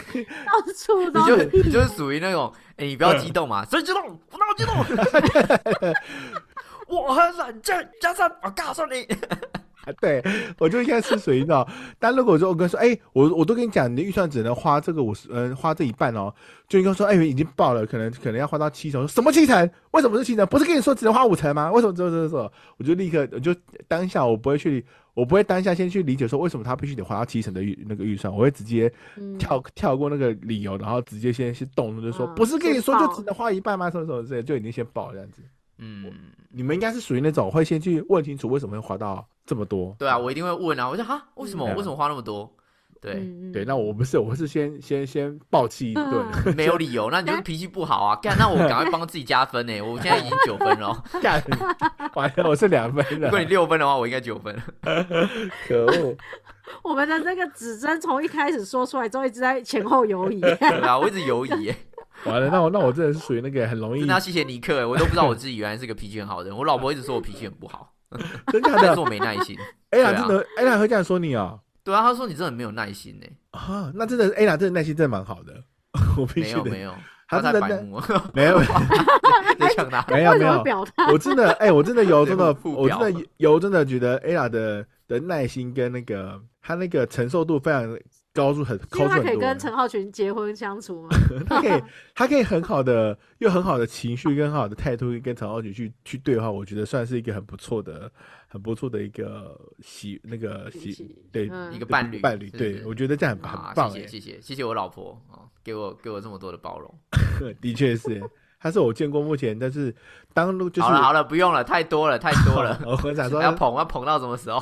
[0.76, 4.20] 处都，你就你就是属于那种，哎，你不要激动嘛，谁激动？
[4.32, 5.94] 我哪有激动？
[6.88, 9.08] 我很冷静，加上我告诉你。
[10.00, 10.24] 对，
[10.60, 11.68] 我就应该是属于那种。
[11.98, 16.32] 但如果说我跟说，哎，我我都跟你讲，你的预算只能花这个五十，嗯，花这一半哦，
[16.68, 19.08] 就应该说，哎，已经爆了，可能可能要花到七成。
[19.08, 19.72] 什么七成？
[19.90, 20.46] 为什么是七成？
[20.46, 21.72] 不是跟你说只能花五成吗？
[21.72, 22.52] 为什么这这这？
[22.78, 23.56] 我就立刻，我就
[23.88, 28.92] 当下我不会去，我不会当下先去理解说为什么他必须得花到七成的预那个预算，我会直接
[29.38, 33.90] 跳跳过那个理由，然后直接先去动，就说不是跟你说就只能花一半吗？
[33.90, 35.42] 什么什么之类，就已经先报这样子。
[35.78, 36.12] 嗯，
[36.50, 39.96] 你们应该是属于那种会先去问清楚为什么会花到这么多。
[39.98, 41.66] 对啊，我一定会问啊，我说哈，为什么？
[41.74, 42.52] 为什么花那么多？
[43.02, 46.24] 对对，那我不是，我是先先先暴气一顿，
[46.56, 48.16] 没有理由，那你就是脾气不好啊！
[48.22, 51.44] 干，那我赶快帮自己加分呢，我现在已经九分了， 干，
[52.14, 53.28] 完了，我是两分了。
[53.28, 54.56] 如果你六分的话，我应该九分。
[55.68, 56.16] 可恶！
[56.84, 60.40] 我们的这个指针从一开始说出来之后，一直在前后游移。
[60.40, 61.74] 对啊，我一直游移。
[62.26, 64.06] 完了，那我那我真的是属于那个很容易。
[64.06, 66.56] 那谢谢尼克，我都不知道我自己原来是个脾气很好的人。
[66.56, 67.94] 我老婆一直说我脾气很不好，
[68.52, 69.58] 真的，我没耐心。
[69.90, 71.58] 哎呀，真的，哎呀，会这样说你啊？
[71.84, 73.28] 对啊，他说你真的没有耐心呢。
[73.52, 75.64] 啊，那真的，A 娜真的耐心真的蛮好的。
[76.18, 76.96] 我必须没有没有，
[77.28, 78.02] 他在白目，
[78.34, 78.60] 没有，
[79.60, 80.88] 在抢他，没有没有。
[81.12, 87.98] 我真的，哎，我真的有真的，我真的有真的觉得 A 娜的的耐心跟那个他那个承受度非常
[88.34, 89.10] 高出很高出很多。
[89.10, 91.10] 他可以跟陈浩群结婚相处吗？
[91.48, 91.84] 他可以，
[92.16, 98.12] 他可以很好的用很好的情绪跟很好的态度跟陈浩群去去对话，我觉得算是一个很不错的。
[98.54, 103.90] 很不错的一个喜那个喜对一个伴侣伴侣，对我觉得这样很棒。
[103.90, 106.94] 谢谢谢谢谢谢我老婆啊，给我给我这么多的包容。
[107.62, 108.22] 的确是，
[108.60, 109.96] 他是我见过目前，但是
[110.34, 112.78] 当路就是好了好了，不用了，太多了太多了。
[113.06, 114.62] 我想说要捧要捧到什么时候？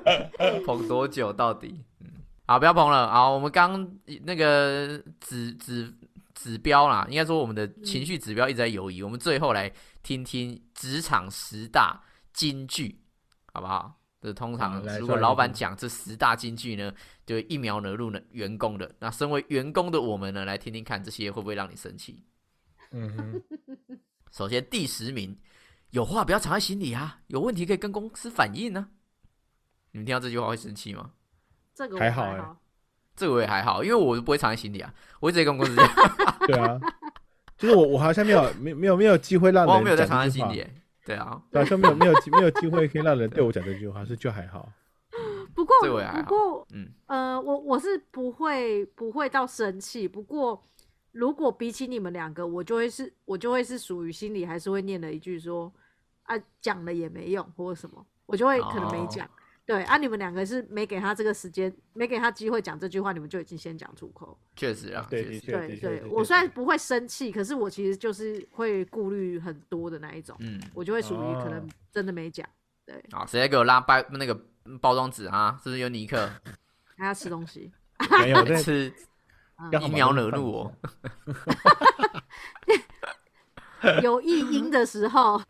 [0.66, 1.84] 捧多久到底？
[2.00, 2.06] 嗯，
[2.46, 3.10] 好，不要捧了。
[3.10, 3.90] 好，我们刚
[4.22, 5.92] 那个指指
[6.34, 9.02] 指标啦，应该说我们的情绪指标一直在游移。
[9.02, 9.72] 我们最后来。
[10.04, 12.98] 听听职场十大金句，
[13.52, 14.00] 好不好？
[14.20, 16.92] 这通常如果老板讲这十大金句呢，
[17.24, 18.92] 就一秒惹怒了员工的。
[18.98, 22.24] 那身为员工的我们呢，来听听看这些会不会让你生气？
[22.90, 23.42] 嗯哼。
[24.32, 25.38] 首先第十名，
[25.90, 28.88] 有话不要藏在心里啊，有问题可以跟公司反映呢。
[29.92, 31.10] 你们听到这句话会生气吗？
[31.74, 32.44] 这个还好哎，
[33.14, 35.88] 这个我也还好，因为我不会藏在心里啊，我直接跟公司讲。
[36.46, 36.78] 对啊。
[37.58, 40.66] 就是我，我好像没有没没有没有机会让人没有在长心里，
[41.04, 44.68] 对啊，好像没有没有没有机会可以让人对我讲这句话，是就还好。
[45.54, 50.08] 不过不过，嗯呃，我我是不会不会到生气。
[50.08, 50.60] 不过
[51.12, 55.72] 如果比起你们两个，我就会是，我就会是属于心里还是会念了一句说
[56.24, 59.28] 啊，讲了也没用或者什么，我就会可能没讲。
[59.64, 64.36] 对啊，你们两个是没给他这个时间，没给他机会讲这句话，你们就已经先讲出口。
[64.56, 70.36] 确实啊，对对对，我虽然不会生气，可是我其实就是会顾虑很多的那一种。
[70.40, 72.46] 嗯，我就会属于可能真的没讲。
[72.84, 74.34] 对，好，谁在给我拉包那个
[74.80, 75.56] 包装纸啊？
[75.62, 76.28] 是不是有尼克？
[76.98, 77.72] 还要吃东西？
[78.20, 78.92] 没有 在吃，
[79.80, 80.72] 一秒惹怒我。
[84.02, 85.40] 有意音的时候，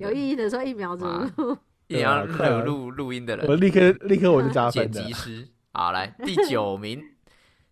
[0.00, 1.56] 有意音的时候一秒惹怒。
[1.88, 7.02] 也要录录录音的人，我立刻立刻我就加分剪辑师，好来第九名，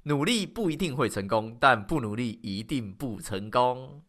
[0.04, 4.02] 努力不一定会成功，但不努力一定不成功。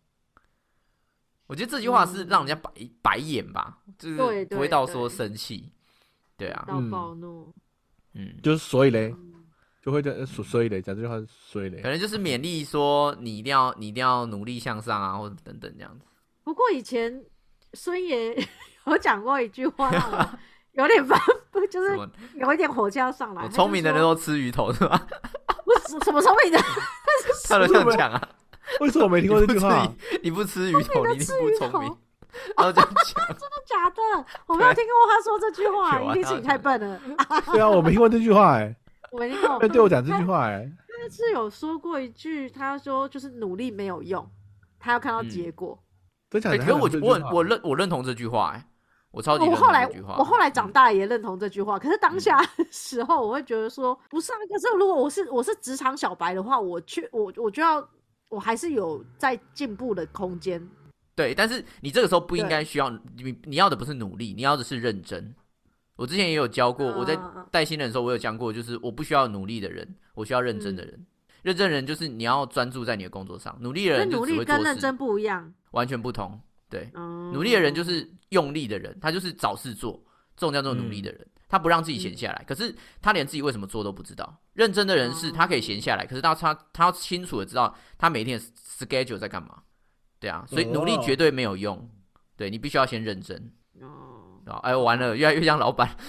[1.45, 5.69] 我觉得这句话是让人家白白眼吧，就是不会到说生气，
[6.37, 7.53] 对啊，到暴怒，
[8.13, 9.13] 嗯，就是所以嘞，
[9.81, 16.05] 就会在所所以嘞讲这句话，所以嘞，可能就是勉励说你一定要你一定要努力向上啊，或者等等这样子。
[16.45, 17.25] 不过以前
[17.73, 18.33] 孙爷。
[18.87, 19.91] 我讲过一句话，
[20.73, 21.19] 有点烦，
[21.69, 21.97] 就是
[22.35, 23.47] 有一点火气要上来。
[23.49, 25.07] 聪明的人都吃鱼头是吧？
[25.65, 26.57] 不是什么聪明的，
[27.49, 28.29] 他都这样讲啊？
[28.79, 29.91] 为什么我没听过这句话？
[30.23, 31.97] 你不吃鱼头，你不聪明。
[32.55, 34.25] 然后这样讲，真的假的？
[34.45, 36.99] 我没有听过他说这句话，一定是你太笨了。
[37.51, 38.75] 对啊，我没听过这句话哎，
[39.11, 39.59] 我没听过。
[39.67, 44.29] 对我讲这句话哎，他是有说过一句，他说就是努力没有用，
[44.79, 45.81] 他要看到结果。
[46.29, 46.57] 真假的？
[46.57, 48.65] 可是我我我认我认同这句话哎。
[49.17, 49.89] 我超级我后来
[50.19, 52.39] 我后来长大也认同这句话，可是当下
[52.69, 54.35] 时候我会觉得说不是啊。
[54.47, 57.83] 可是如果我是我是职场小白的话，我去我我就要
[58.29, 60.61] 我还是有在进步的空间。
[61.15, 65.33] 对，但是你这个时候不应该需要你你要的不是努力，你要的是认真。
[65.95, 67.17] 我之前也有教过，我在
[67.49, 71.07] 带新人的时候，我有讲过，就是我不需要努力的人，我需要认真的人。
[71.41, 76.39] 认真人就是你要专注在你的工作上，努力的人努力跟认真不一样，完全不同。
[76.69, 76.89] 对，
[77.33, 80.03] 努力的人就是用力的人，他就是找事做，
[80.35, 82.43] 这种叫做努力的人，他不让自己闲下来。
[82.47, 84.37] 可是他连自己为什么做都不知道。
[84.53, 89.59] 认真的人是他可以闲下来，可是他他他要清楚的知道他每天 schedule 在干嘛。
[90.19, 91.89] 对啊，所以努力绝对没有用。
[92.35, 93.51] 对你必须要先认真。
[93.81, 95.89] 哦，哎，完了，越来越像老板。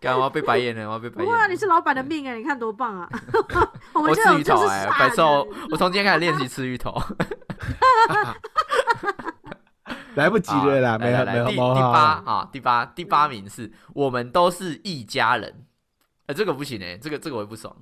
[0.00, 1.30] 干我要被白眼了，我要被白眼。
[1.30, 3.08] 哇，你是老板的命哎，你看多棒啊！
[3.94, 6.92] 我吃鱼头哎，白瘦，我从今天开始练习吃鱼头。
[10.14, 11.44] 来不及了啦，没有没有。
[11.46, 15.66] 第第八啊，第八第八名是我们都是一家人。
[16.26, 17.74] 哎，这个不行哎，这个这个我也不爽。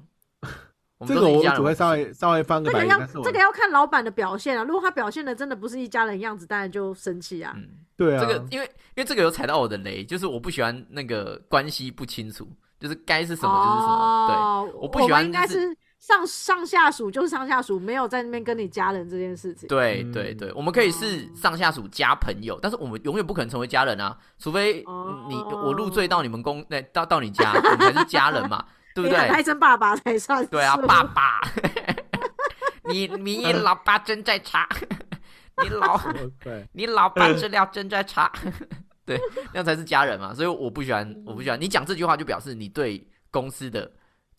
[1.07, 2.89] 这个我只 会稍微稍微翻个白眼。
[2.89, 7.55] 这个要这个要看老板的表现啊，如果他表现的真的不是一家人样子，当然就生气啊。
[7.97, 12.49] 对啊，这个因为因为这个有踩到我的雷，就是我不喜欢那个关系不清楚，
[12.81, 14.65] 就是该是什么就是什么。
[14.67, 15.77] 对，我不喜欢应该是
[16.07, 19.67] 上上下属就是上下属，没有在那边跟你家人这件事情。
[19.67, 24.85] 对对对，我们可以是上下属加朋友，但是我们永远不可能成为家人啊，除非
[25.29, 28.63] 你我入赘到你们公那到到你家，我们才是家人嘛，
[28.95, 29.17] 对不对？
[29.29, 30.47] 拍成爸爸才算。
[30.49, 31.41] 对啊，爸 爸，
[32.85, 34.69] 你你老爸正在查。
[35.63, 35.99] 你老，
[36.73, 38.31] 你老爸资料正在查，
[39.07, 39.17] 对，
[39.53, 40.35] 那样才是家人嘛。
[40.35, 43.89] 所以我不喜欢，我不喜欢你讲这句话，就表示你对公司的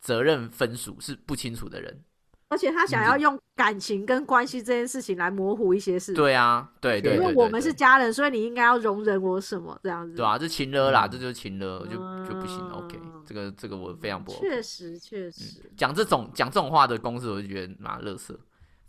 [0.06, 2.04] 责任分属是不清楚的人。
[2.48, 6.14] 而且他想要用感情跟关系这件事情来模糊一些事。
[6.14, 10.16] 对啊，对对，因为我们是家人，所以你应该要容忍我什么这样子。
[10.16, 12.60] 对啊，这情了啦，这就是情了，就就不行。
[12.70, 14.32] OK，这个这个我非常不。
[14.34, 18.40] 确实确实，讲这种讲这种话的公司，我就觉得妈乐色。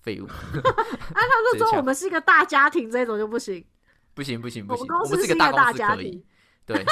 [0.03, 0.27] 废物！
[0.31, 0.33] 啊，
[1.15, 3.65] 他就说我们是一个大家庭，这种就不行。
[4.15, 6.23] 不行不行不行，我们是一个大家庭。
[6.67, 6.85] 对，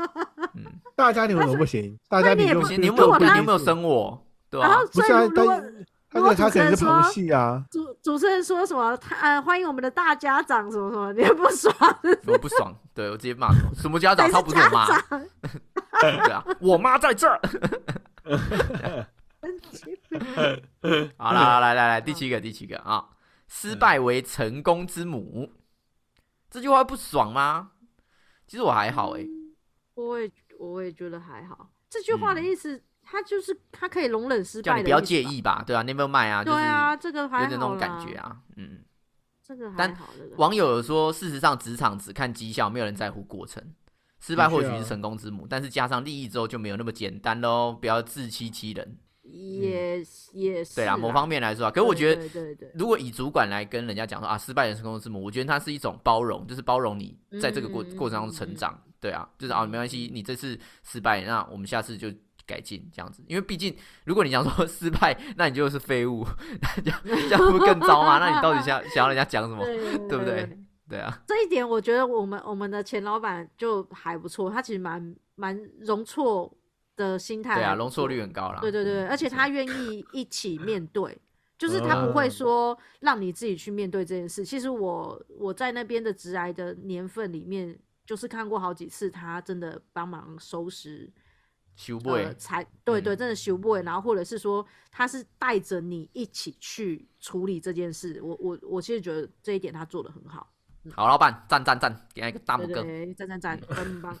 [0.54, 0.64] 嗯，
[0.94, 1.98] 大家庭为什么不行？
[2.08, 4.26] 大家庭不行，你有没有你有没有生我？
[4.50, 4.78] 对吧？
[4.92, 5.46] 不是啊，但
[6.10, 7.64] 他说他可能是旁系啊。
[7.70, 8.94] 主主持人说什么？
[8.98, 11.74] 他呃，欢迎我们的大家长什么什么，你不爽？
[12.28, 14.30] 我不爽，对我直接骂什么家长？
[14.30, 14.86] 他不是我妈。
[16.00, 17.40] 对啊，我妈在这儿。
[21.16, 23.06] 好啦，来来来，第七个，第七个啊，
[23.48, 25.50] 失败为成功之母，
[26.50, 27.70] 这句话不爽吗？
[28.46, 29.26] 其实我还好哎，
[29.94, 31.70] 我也我也觉得还好。
[31.88, 35.62] 这句话的意思，他就是他可以容忍失败，你不要介意吧？
[35.66, 36.42] 对啊，你没有卖啊？
[36.42, 38.84] 对啊，这个还有点那种感觉啊，嗯，
[39.42, 40.08] 这个还好。
[40.36, 43.62] 网友说，事实上，职场只看绩效，没有人在乎过程。
[44.20, 48.96] 失败或许是成功之母，但是加上利益之后就没有那么简单喽，不要自欺欺人。
[49.22, 50.02] 也
[50.32, 62.08] 也是对啊，某方面来说啊，可是我觉得，对对，如果以主管来跟人家讲说啊，失败人成功之母，我觉得它是一种包容，就是包容你在这个过过程当中成长，对啊，就是啊，没关系，你这次失败，那我们下次就
[62.44, 66.26] 改进这样子，因为毕竟如果你讲说失败，那你就是废物，
[66.60, 68.18] 那这样这样不更糟吗？
[68.18, 69.64] 那你到底想想要人家讲什么，
[70.08, 70.58] 对不对？
[70.88, 76.52] 对啊，这一点我觉得我们我们的前老板就还不错，他其实蛮蛮容错。
[77.02, 78.60] 的心态对啊，容错率很高啦。
[78.60, 81.20] 对对对，而且他愿意一起面对，
[81.58, 84.44] 就是他不会说让你自己去面对这件事。
[84.44, 87.76] 其实我我在那边的直癌的年份里面，
[88.06, 91.10] 就是看过好几次他真的帮忙收拾
[91.74, 93.74] 修补，才对对，真的修补。
[93.76, 98.20] 然后或者是说他是带着你一起去处理这件事。
[98.22, 100.51] 我我我其实觉得这一点他做的很好。
[100.94, 102.82] 好老板，赞赞赞，给他一个大拇哥，
[103.14, 104.16] 赞赞赞，真 棒！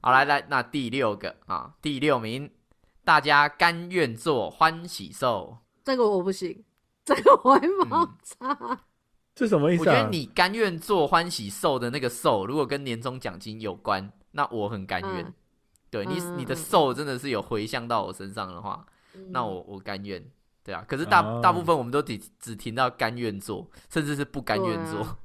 [0.00, 2.48] 好来来，那第六个啊，第六名，
[3.04, 6.64] 大家甘愿做欢喜兽，这个我不行，
[7.04, 8.80] 这个我会爆炸。
[9.34, 9.80] 这什么意思？
[9.80, 15.34] 我觉得你甘愿做欢喜兽的那个兽，如果跟年终奖金有关，那我很甘愿。
[15.90, 18.86] 对你，你的兽真的是有回向到我身上的话，
[19.30, 20.24] 那我我甘愿。
[20.64, 25.18] 对啊，可是大大部分我们都只只听到甘愿做，甚至是不甘愿做。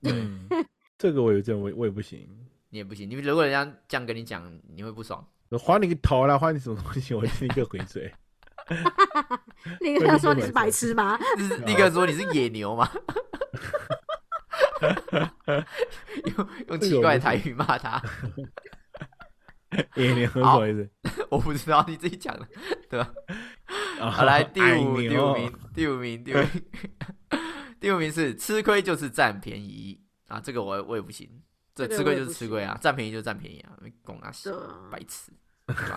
[0.00, 0.12] 对，
[0.96, 2.26] 这个我有这我我也不行，
[2.70, 3.08] 你也不行。
[3.08, 4.42] 你如果人家这样跟你讲，
[4.74, 5.22] 你会不爽？
[5.50, 7.12] 我还你个头啦，还你什么东西？
[7.12, 8.10] 我立刻回嘴。
[9.80, 11.18] 立刻说你是白痴吗？
[11.66, 12.90] 立刻说你是野牛吗？
[16.36, 18.02] 用用奇怪台语骂他。
[19.96, 20.88] 野牛什么意思？
[21.30, 22.46] 我不知道，你自己讲的，
[22.88, 23.12] 对吧？
[24.10, 26.48] 好，来 第五第五名，第五名，第五名，
[27.80, 30.40] 第五名是吃亏就是占便宜啊！
[30.40, 31.28] 这个我我也不行，
[31.74, 33.72] 这吃亏就是吃亏啊，占便宜就占便宜啊，
[34.04, 34.32] 拱啊，
[34.90, 35.32] 白痴，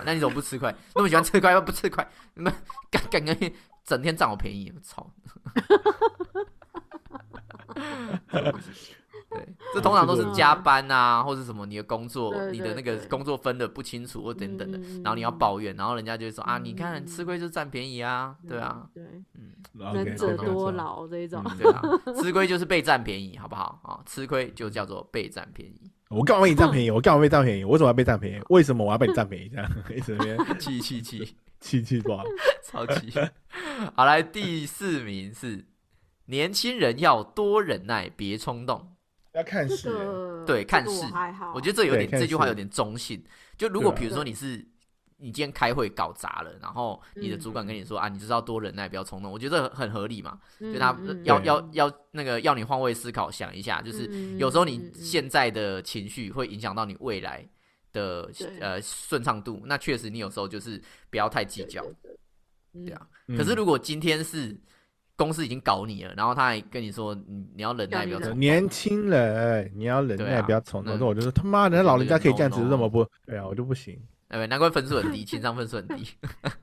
[0.05, 0.73] 那你怎么不吃亏？
[0.93, 2.53] 那么喜欢吃亏又不吃亏，你们
[2.91, 3.37] 敢敢敢
[3.83, 4.71] 整天占我便宜？
[4.75, 5.11] 我操！
[9.35, 21.81] 对， 这通常都是加班啊，或者什么你的工作，你的那个工作分的不清楚或等等的，然后你要抱怨，然后人家就会说啊，你看吃亏就占便宜啊，对啊，对，嗯，能者多劳这一种，对啊，
[22.21, 23.99] 吃亏就是被占便宜，好不好啊？
[24.05, 25.91] 吃亏就叫做被占便宜。
[26.09, 26.91] 我干嘛被你占便宜？
[26.91, 27.63] 我干嘛被占便宜？
[27.63, 28.41] 我怎么要被占便宜？
[28.49, 29.49] 为什么我要被你占便宜？
[29.49, 32.23] 这样 一直边气气气气气爆，
[32.63, 33.11] 超气。
[33.95, 35.65] 好，来第四名是
[36.27, 38.94] 年轻人要多忍耐，别冲动。
[39.35, 39.89] 要看事，
[40.45, 41.05] 对，看事。
[41.53, 43.21] 我觉得这有点，这句话有点中性。
[43.57, 44.65] 就如果比如说你是
[45.17, 49.31] 你今天开会搞砸了，然后你的主管跟你说啊，你就是要多忍耐，不要冲动。
[49.31, 50.39] 我觉得很合理嘛。
[50.59, 57.47] 就他要要要那个要你换位思考，想一下，就是有时候你现在的情绪会影响到你未来
[57.91, 58.31] 的
[58.61, 59.61] 呃顺畅度。
[59.65, 61.83] 那确实，你有时候就是不要太计较。
[62.71, 63.07] 对啊。
[63.37, 64.57] 可是如果今天是
[65.17, 70.97] 公司已经搞你了，然后他还跟你说你你要忍耐，不要冲年轻人你要忍耐，不要冲动。
[70.99, 73.05] 那我就说他妈的，老人家可以这样子这么不？
[73.25, 73.97] 对啊，我就不行。
[74.27, 76.09] 哎，难怪分数很低，情商分数很低。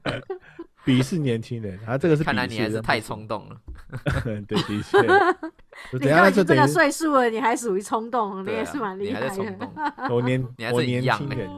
[0.84, 3.56] 鄙视年轻人，他，这个是看来你还是太冲动了。
[4.24, 5.00] 对，的确。
[5.96, 10.10] 你看这个岁数了，你还属于冲动，你也是蛮厉害的。
[10.10, 11.48] 我年你还是年轻人，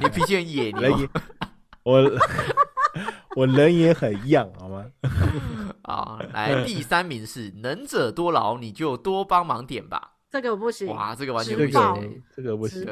[0.00, 1.08] 你脾气很野，你
[1.84, 2.02] 我
[3.36, 4.84] 我人也很样，好吗？
[5.82, 10.16] 啊，来第三名是能者多劳，你就多帮忙点吧。
[10.30, 12.86] 这个不行，哇，这个完全不行，这个不行。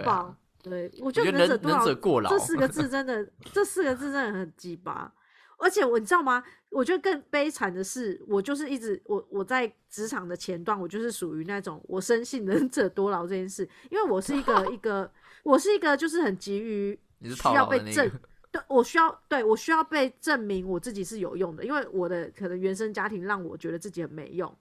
[0.62, 5.10] 对，我觉得能能者过劳这四个字真的， 这四个字真的很鸡巴。
[5.58, 6.42] 而且我你知道吗？
[6.70, 15.10] 我觉得更悲惨的是，我就是一直我我在职场的前段，我就是属于那种我深信能者多劳这件事，因为我是一个 一个
[15.42, 18.10] 我是一个就是很急于需要被证，
[18.52, 24.52] 对我需要对我需要被证明我自己是有用的，因为我的可能原生家庭让我觉得自己很没用，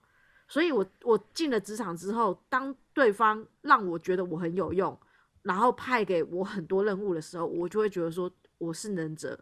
[0.48, 4.98] 所以我我进了职场之后，当对方让我觉得我很有用，
[5.42, 9.40] 然后派给我很多任务的时候，我就会觉得说我是能者。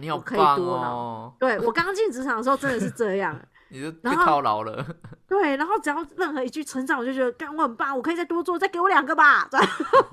[0.00, 1.32] 你好棒哦！
[1.38, 3.40] 对我刚进职场的时候真的是这样，
[3.70, 4.84] 你就被套牢了。
[5.28, 9.48] 对，然后只要任何一句成长，我就觉得干我很棒，我可以再多做，再给我两个吧。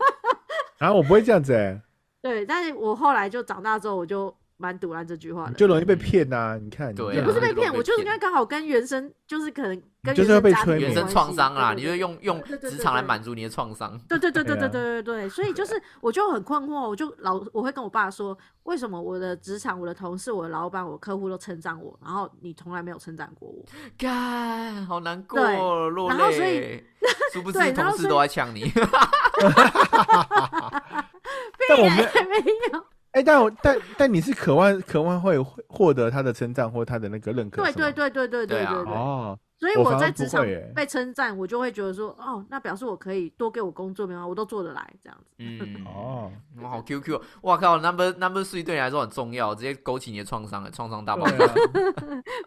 [0.77, 1.81] 啊，我不会这样子哎。
[2.27, 4.35] 对，但是我后来就长大之后，我就。
[4.59, 6.57] 蛮堵烂这句话的，就容易被骗呐！
[6.59, 11.75] 你看，也不是被骗，我就是应该刚好跟原生，就是可能跟就是要被原生创伤啦！
[11.75, 13.95] 你就用用职场来满足你的创伤。
[14.09, 23.63] 对对对对对对对对，所以就是 我就很困惑，我就老我会跟我爸说，为什么我的职场、我的同事、我的老板、我客户都称赞我，然后你从来没有称赞过我？
[23.95, 25.39] 干，好难过，
[25.91, 26.17] 落泪。
[26.17, 26.83] 然后所以，
[27.31, 28.73] 殊不知同事都在呛你。
[31.67, 31.97] 但我们
[32.29, 32.83] 没有。
[33.17, 40.45] 诶但我但但你是渴望渴望会获得他的称赞或他的那个认可对对对对对对对对哦所以我在职场
[40.75, 45.31] 被称赞我就会觉得说哦那表示我可以多给我工作没有我都做得来这样子。
[45.39, 45.59] 嗯。
[45.85, 46.31] 哦。
[46.61, 51.37] 我好 qq 哇靠 number number three 对你来说很重要直接勾起你的创伤诶创伤大爆发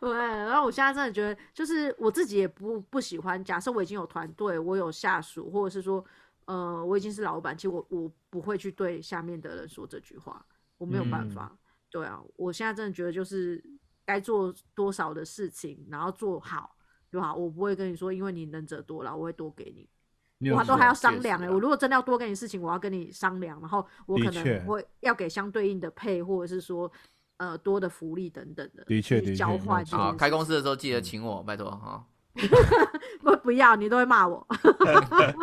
[0.00, 6.04] 对 然后我现在真的觉得就是我自己也不不喜欢假设我已经有团队我有下属或者是说
[6.50, 10.44] 呃，我已经是老板，其实我我不会去对下面的人说这句话。
[10.78, 11.56] 我没有办法，
[11.90, 13.62] 对啊，我现在真的觉得就是
[14.04, 16.74] 该做多少的事情，然后做好
[17.12, 17.36] 就好。
[17.36, 19.88] 我不会跟你说，因为你能者多劳，我会多给你。
[20.50, 26.90] 我都还要商量哎，我如果真的要多给你事情，我要跟你商量，然后我可能会要给相对应的配，或者是说
[27.36, 28.82] 呃多的福利等等的。
[28.84, 29.84] 的确，交换。
[29.84, 32.06] 好，开公司的时候记得请我，拜托哈。
[33.22, 34.46] 不不要，你都会骂我。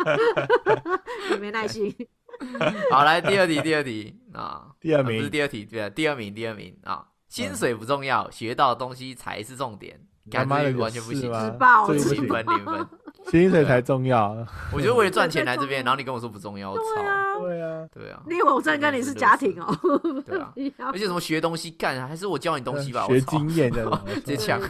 [1.30, 1.94] 你没耐心。
[2.90, 10.00] 好，来第二题，第二题啊，第二名不是第二题，对，第二名，第二名啊，薪水不重要，学到的东西才是重点。
[10.30, 12.86] 干嘛完全不行，零分零分，
[13.30, 14.34] 薪水才重要。
[14.72, 18.22] 我觉得为了赚钱来这边，然后你跟我说不重要，我操，对啊，对啊。
[18.26, 19.74] 你以为我真的跟你是家庭哦？
[20.26, 20.52] 对啊，
[20.92, 23.06] 而且什么学东西干，还是我教你东西吧？
[23.08, 23.84] 学经验的，
[24.16, 24.60] 直接抢。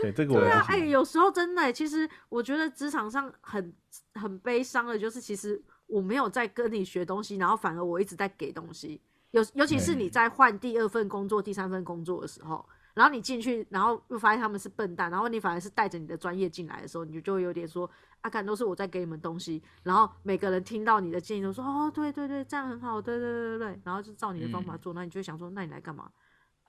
[0.00, 3.72] 对这个，对啊，哎，有时候真的，其实我觉得职场上很
[4.14, 5.62] 很悲伤的，就是其实。
[5.88, 8.98] 我没有在跟你学东西，然后反而我一直在给东西。
[9.32, 12.64] 尤尤其是你在换第二份工作、第三份工作的时候，
[12.94, 17.90] 然后你进去，然后又发现他们是笨蛋，然后你反而是带着你的专业进来的时候，你就会有点说
[18.22, 26.10] ：“阿看都是我在给你们东西。”然后每个人听到你的建议都说：“哦，对对对，这样很好，对对对对对。”然后就照你的方法做，那你就想说：“那你来干嘛？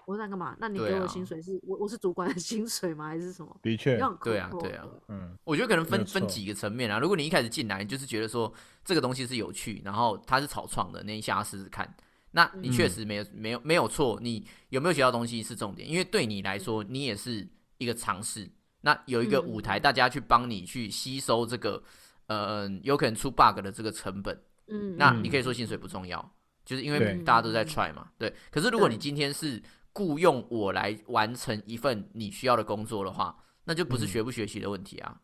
[0.05, 0.55] 我在干嘛？
[0.59, 3.07] 那你给我薪水是我我是主管的 薪水吗？
[3.07, 6.99] 还是什么？”的确，对啊，对啊，嗯，我觉得可能分分几个层面啊。
[6.99, 8.53] 如果你一开始进来就是觉得说。
[8.85, 11.89] 这个东西是有趣，然后它是草创的，那你想要试试看。
[12.35, 18.49] 那你确实没有没有没有错，你有没有学到东西是重点，因为对你来说，你也是一个尝试。
[18.81, 21.81] 那有一个舞台，大家去帮你去吸收这个，
[22.25, 24.37] 呃，有可能出 bug 的这个成本。
[24.67, 28.09] 嗯，那你可以说薪水不重要，就是因为大家都在 try 嘛。
[28.17, 28.33] 对。
[28.51, 29.61] 可是如果你今天是
[29.93, 35.21] 雇佣我来完成一份你需要的工作的话，那就不是学不学习的问题啊。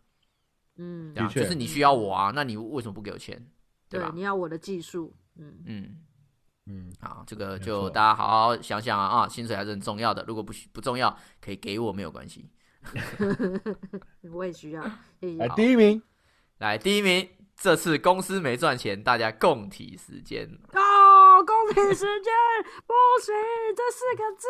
[0.77, 3.49] 嗯，对啊，就是你需要我啊，那你为什么不给我钱？
[3.89, 4.11] 对吧？
[4.13, 5.97] 你要我的技术，嗯嗯
[6.71, 12.47] 嗯，好，这个就大家好好想想啊啊，薪水还是很重要的，如果不不重要，可以给我没有关系。
[14.31, 14.83] 我也需要。
[15.39, 15.99] 来第一名，
[16.59, 20.47] 来第一名，这次公司没赚钱，大家共体时间。
[20.73, 22.31] 哦，共体时间，
[22.85, 23.33] 不行，
[23.75, 24.47] 这四个字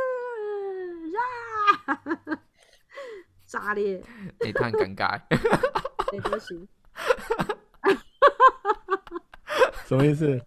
[1.15, 2.39] 呀。
[3.47, 4.03] 炸裂！
[4.41, 5.17] 你太尴尬。
[6.21, 6.67] 不行。
[9.85, 10.39] 什么意思？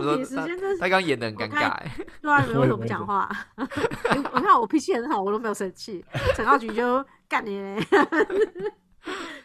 [0.00, 1.90] 共体时间真是他刚演的很尴尬哎。
[2.20, 3.28] 对啊，你们为什么不讲话？
[3.56, 6.04] 我看我脾气很好，我都没有生气。
[6.34, 7.78] 陈浩局就干你嘞。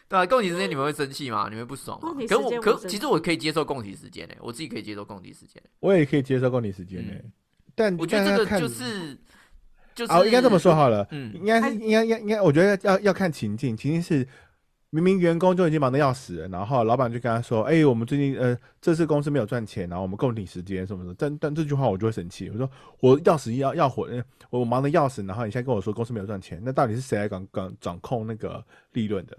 [0.08, 1.48] 对啊，共体时间你们会生气吗？
[1.50, 2.14] 你们不爽吗？
[2.28, 5.62] 可我可其实我可以接受共体时间诶，我自己可以接受共体时间。
[5.80, 7.24] 我也可以接受共体时间诶，
[7.74, 9.16] 但我觉得这个就是
[9.94, 14.26] 就是哦，应该这么说好了，嗯，应该是应该应应该，我觉得要要看情境，情境是
[14.94, 22.70] 明明员工就已经忙得要死了，然后老板就跟他说：“哎，我们最近呃，这次公司没有赚钱，然后我们共体时间什么的。”但但这句话我就会生气，我说
[23.02, 24.08] ：“我要死要要活，
[24.50, 29.36] 我忙得要死，然后你现在跟我说公司没有赚钱，那到底是谁来管管掌控那个利润的？”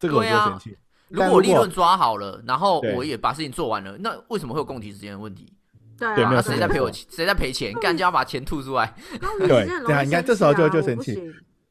[0.00, 0.74] 这个我就生气。
[1.08, 5.52] 如果利润抓好了，然后我也把事情做完了，那为什么会有共体时间的问题？
[5.98, 7.06] 对啊，那谁在赔我钱？
[7.10, 7.70] 谁在赔钱？
[7.80, 8.94] 干就要把钱吐出来。
[9.40, 11.20] 对对啊，你看这时候就就生气。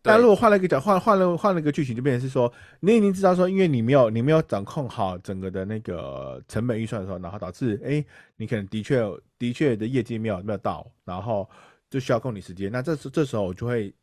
[0.06, 8.06] 但如果换了一个角，换换了换了一个剧情，就变成是说，你已经知道说，因为你没有你没有掌控好整个的那个成本预算的时候，然后导致哎，
[8.38, 9.02] 你可能的确
[9.38, 11.50] 的确的业绩没有没有到，然后
[11.90, 12.72] 就需要共体时间。
[12.72, 13.94] 那这时这时候我就会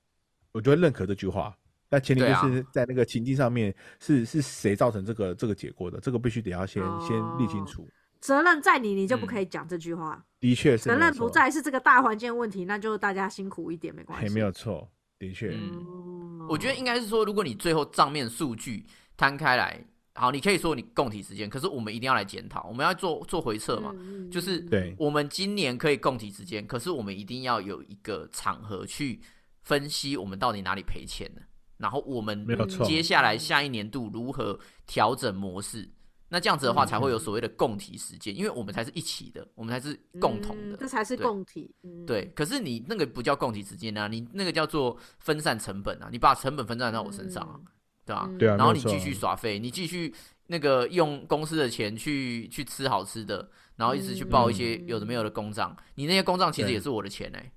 [0.52, 1.56] 我就会认可这句话。
[1.88, 7.86] 那前提就是在那个情境上面是是谁造成这个这个结果的，这个必须得要先先理清楚。
[8.18, 10.24] 责任在你，你就不可以讲这句话。
[10.40, 10.84] 的确是。
[10.84, 14.32] 责任不在，是这个大环境问题，那就大家辛苦一点没关系。
[14.32, 14.88] 没有错，
[15.22, 15.56] 的确。
[16.48, 18.84] 我觉得应该是说，如果你最后账面数据
[19.16, 19.80] 摊开来，
[20.14, 23.94] 好，你可以说你供体时间，可是我们一定要来检讨，我们要做做回测嘛，
[24.30, 29.20] 就是对，我们今年可以供体时间，可是我们一定要有一个场合去
[29.62, 31.42] 分析我们到底哪里赔钱了。
[31.78, 32.46] 然后我们
[32.84, 35.88] 接下来下一年度如何调整模式？
[36.32, 41.70] 那这样子的话才会有所谓的共体时间，因为我们才是一起的，我们才是共同的，这才是共体。
[42.06, 47.62] 对，可是你那个不叫共体时间啊，你那个叫做分散成本啊，你把成本分散到我身上，
[48.06, 48.30] 对吧？
[48.38, 48.56] 对啊。
[48.56, 50.14] 然后你继续耍废，你继续
[50.46, 57.52] 那个用公司的钱去去吃好吃的，然后一直去报一些有的没有的公账，你那些公账其实也是我的钱哎。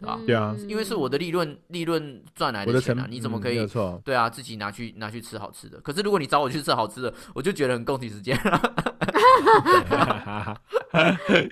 [0.00, 0.20] 对吧？
[0.26, 3.66] 对啊，因为是我的利润，利润赚来的钱啊，你怎么可以？
[3.66, 4.00] 错。
[4.04, 5.78] 对啊，自己拿去拿去吃好吃的。
[5.80, 8.60] 可是如果你找我去吃好吃的，我就觉得很共体时间 了。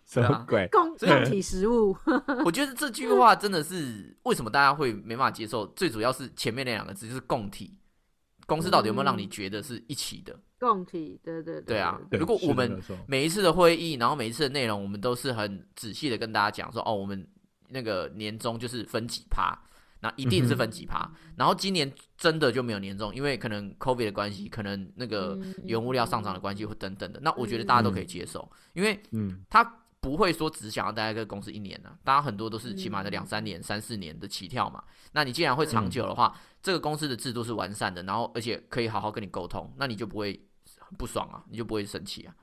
[0.06, 0.66] 什么鬼？
[0.72, 1.94] 共共体食物？
[2.44, 5.66] 我觉得这句话真的是为什么大家会没办法接受？
[5.68, 7.78] 最主要是前面那两个字就是共体。
[8.46, 10.34] 公司到底有没有让你觉得是一起的？
[10.58, 12.00] 共体，对对对啊。
[12.10, 17.26] 如果我们每一次的会议，然后每一次的内容，我们都是很仔细的跟大家讲说，哦，我们。
[17.70, 19.56] 那个年终就是分几趴，
[20.00, 21.10] 那一定是分几趴。
[21.36, 27.20] 然后今年真的就没有年终，因为可能 COVID 的关系，可能那个原物料上涨的关系或等等的。
[27.20, 29.64] 那我觉得大家都可以接受，因为嗯，他
[30.00, 34.82] 不会说只想要待在这个公司一年呢，大家很多都是起码的两三年、三四年的起跳嘛。
[35.12, 40.40] 那你既然会长久的话，这个公司的制度是完善的，然后而且可以好好跟你沟通，那你就不会
[40.96, 42.34] 不爽啊，你就不会生气啊。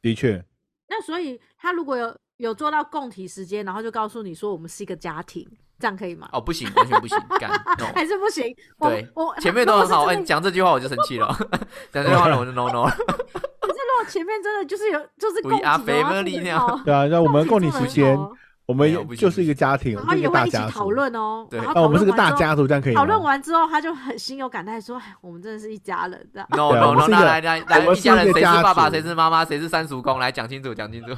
[0.00, 0.44] 的确。
[0.88, 2.16] 那所以他如果有。
[2.42, 5.46] 有做到共体时间，然后就告诉你说我们是一个家庭，
[5.78, 6.28] 这样可以吗？
[6.32, 7.48] 哦，不行，完全不行，干，
[7.94, 8.44] 还是不行。
[8.80, 11.28] 对，我前面都很好， 讲这句话我就生气了，
[11.92, 12.84] 讲这句话我就 no no。
[12.84, 18.18] 可是如果前面真的就是有，就是共体的话，对啊，那我们共体时间。
[18.64, 21.44] 我们就是一个家庭，然后也会一起讨论哦。
[21.50, 26.26] 对，那我们是个大家族，这样可以讨论完之后，他就很心有感叹说：“我们真的是一家人。”
[26.56, 31.12] No no no，来来来，一家人谁是爸爸，谁是妈妈，谁是三叔公，来讲清楚，讲清楚。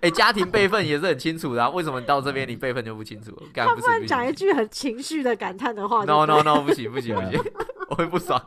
[0.00, 3.30] 哎，家庭辈分也是很清楚的，为什么到这边你辈分就不清楚？
[3.54, 6.04] 他不能讲一句很情绪的感叹的话。
[6.04, 7.40] No no no，不行不行不行，
[7.88, 8.40] 我会不爽，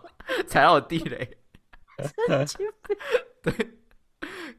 [0.48, 1.38] 踩到我地雷。
[3.44, 3.54] 对，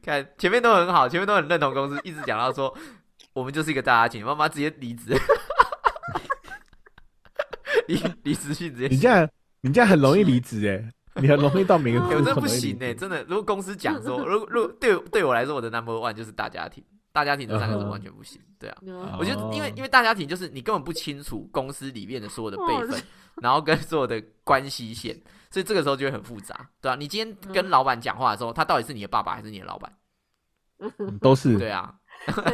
[0.03, 2.75] 看前面都很好，前面都很认同公司，一直讲到说。
[3.33, 5.11] 我们就是一个大家庭，妈妈直接离职，
[7.85, 8.87] 离离职信直接。
[8.87, 9.29] 你这样，
[9.59, 10.89] 你这样很容易离职哎，
[11.21, 12.23] 你很容易到每个公司。
[12.23, 13.23] 这不行哎，真的。
[13.23, 18.41] 如果公司讲说， 如如对对我来说，我的 number one 就是大家庭，大家庭这三个字完全不行。
[18.59, 18.77] 对啊，
[19.19, 23.01] 我觉得因为因为大家庭就是你根本不清楚公司里面的所有的辈分，
[23.41, 25.15] 然后跟所有的关系线，
[25.49, 29.91] 所以这个时候就会很复杂，对啊，你今天跟老板讲话的时候，他到底是你的爸爸还是你的老板？
[31.21, 31.57] 都是。
[31.57, 31.93] 对啊。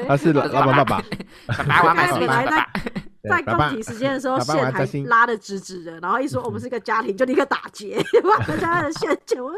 [0.08, 1.02] 他是老板爸爸
[3.24, 9.52] 在共体时间的时候， 线还拉的直直的，然后一说我们是个家庭，就立刻打结， 把大家的线全部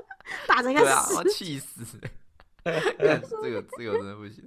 [0.47, 1.84] 打成一个死，气死！
[2.64, 2.72] 这
[3.49, 4.45] 个这个真的不行。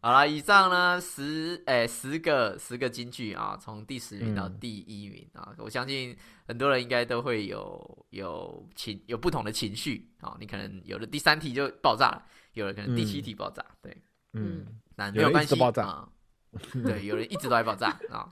[0.00, 12.22] 好了，以上呢十诶十个十个金句啊，从第十名到第一名啊，我相信很多人应该都会有有情有不同的情绪啊，你可能有的第三题就爆炸了。
[12.54, 13.96] 有的可能第七题爆炸，对，
[14.34, 16.06] 嗯，那没有关系啊，
[16.84, 18.28] 对，有人一直都在爆炸啊，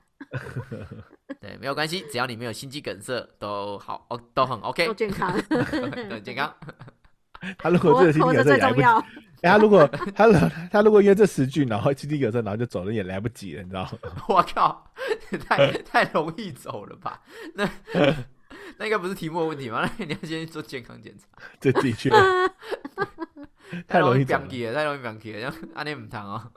[1.41, 5.35] 对，没有关系，只要你没有心肌梗塞，都好哦，都很 OK，都健康，
[6.11, 6.55] 都健康。
[7.59, 8.87] 他如果这个心肌梗塞，来不及，
[9.41, 10.29] 哎，他如果他
[10.71, 13.91] 他如果约这十句，然后心肌梗塞，然后就走了，也来不及了，你知道吗？
[14.29, 14.93] 我靠，
[15.49, 17.23] 太太容易走了吧？
[17.55, 17.67] 那
[18.77, 19.89] 那应该不是题目的问题吗？
[19.99, 21.27] 那你要先做健康检查。
[21.59, 22.11] 这的确
[23.89, 26.53] 太容易表气了，太容易表气了，像阿内唔谈哦。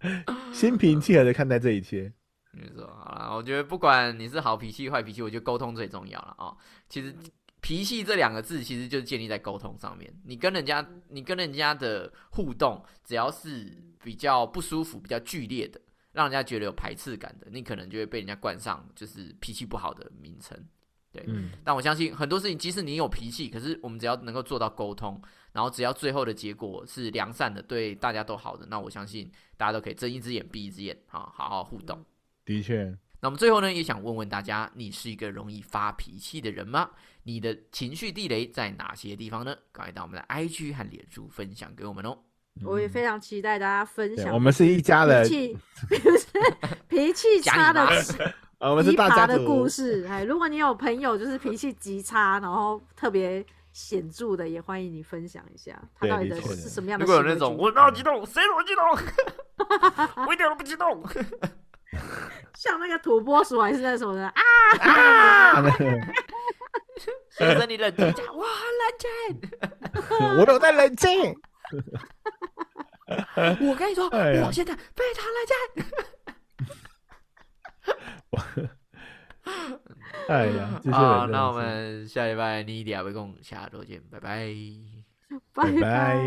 [0.52, 2.12] 心平气和的看待这一切。
[2.52, 6.56] 没错，好了，我觉得不管你是好脾气坏脾气，我觉得沟通最重要了哦。
[6.88, 7.14] 其实
[7.60, 10.12] 脾气这两个字，其实就是建立在沟通上面。
[10.24, 15.80] 你跟人家，你跟人家的互动，只要是比较不舒服、比较剧烈的，
[16.12, 20.56] 让人家觉得有排斥感的，你可能就会被人家冠上就是脾气不好的名称。
[21.12, 21.50] 对，嗯。
[21.64, 25.20] 但我相信很多事情，即使你有脾气，可是我们只要能够做到沟通，
[25.52, 32.04] 然后只要最后的结果是良善的，对大家都好的，那我相信大家都可以睁一只眼闭一只眼，啊好好互动。
[32.44, 32.84] 的确，
[33.20, 36.90] 那我们最后呢，也想问问大家，你是一个容易发脾气的人吗？
[37.24, 39.54] 你的情绪地雷在哪些地方呢？
[39.70, 42.16] 赶快到我们的 IG 和脸书分享给我们哦。
[42.64, 44.32] 我也非常期待大家分享。
[44.32, 45.56] 我们是一家人，脾气
[46.88, 47.86] 脾气差的，
[48.60, 50.06] 我们是大家的故 事。
[50.08, 57.04] 哎，如果你有朋友就是脾气极差，然后特别显著的，也欢迎你分享一下，他到底的是什么样的？
[57.04, 58.84] 如果有那种我那么激动，谁那么激动？
[60.26, 61.02] 我一点都不激动。
[62.54, 65.62] 像那个土拨鼠还是那什么的啊！
[67.30, 68.50] 先生，你冷静一下， 我很
[68.80, 71.34] 冷静，我都在冷静。
[73.60, 75.84] 我跟你说，我现在非常冷静。
[80.28, 84.54] 哎呀好那我们下礼拜你一点共下周见拜拜。
[85.54, 86.18] 拜拜。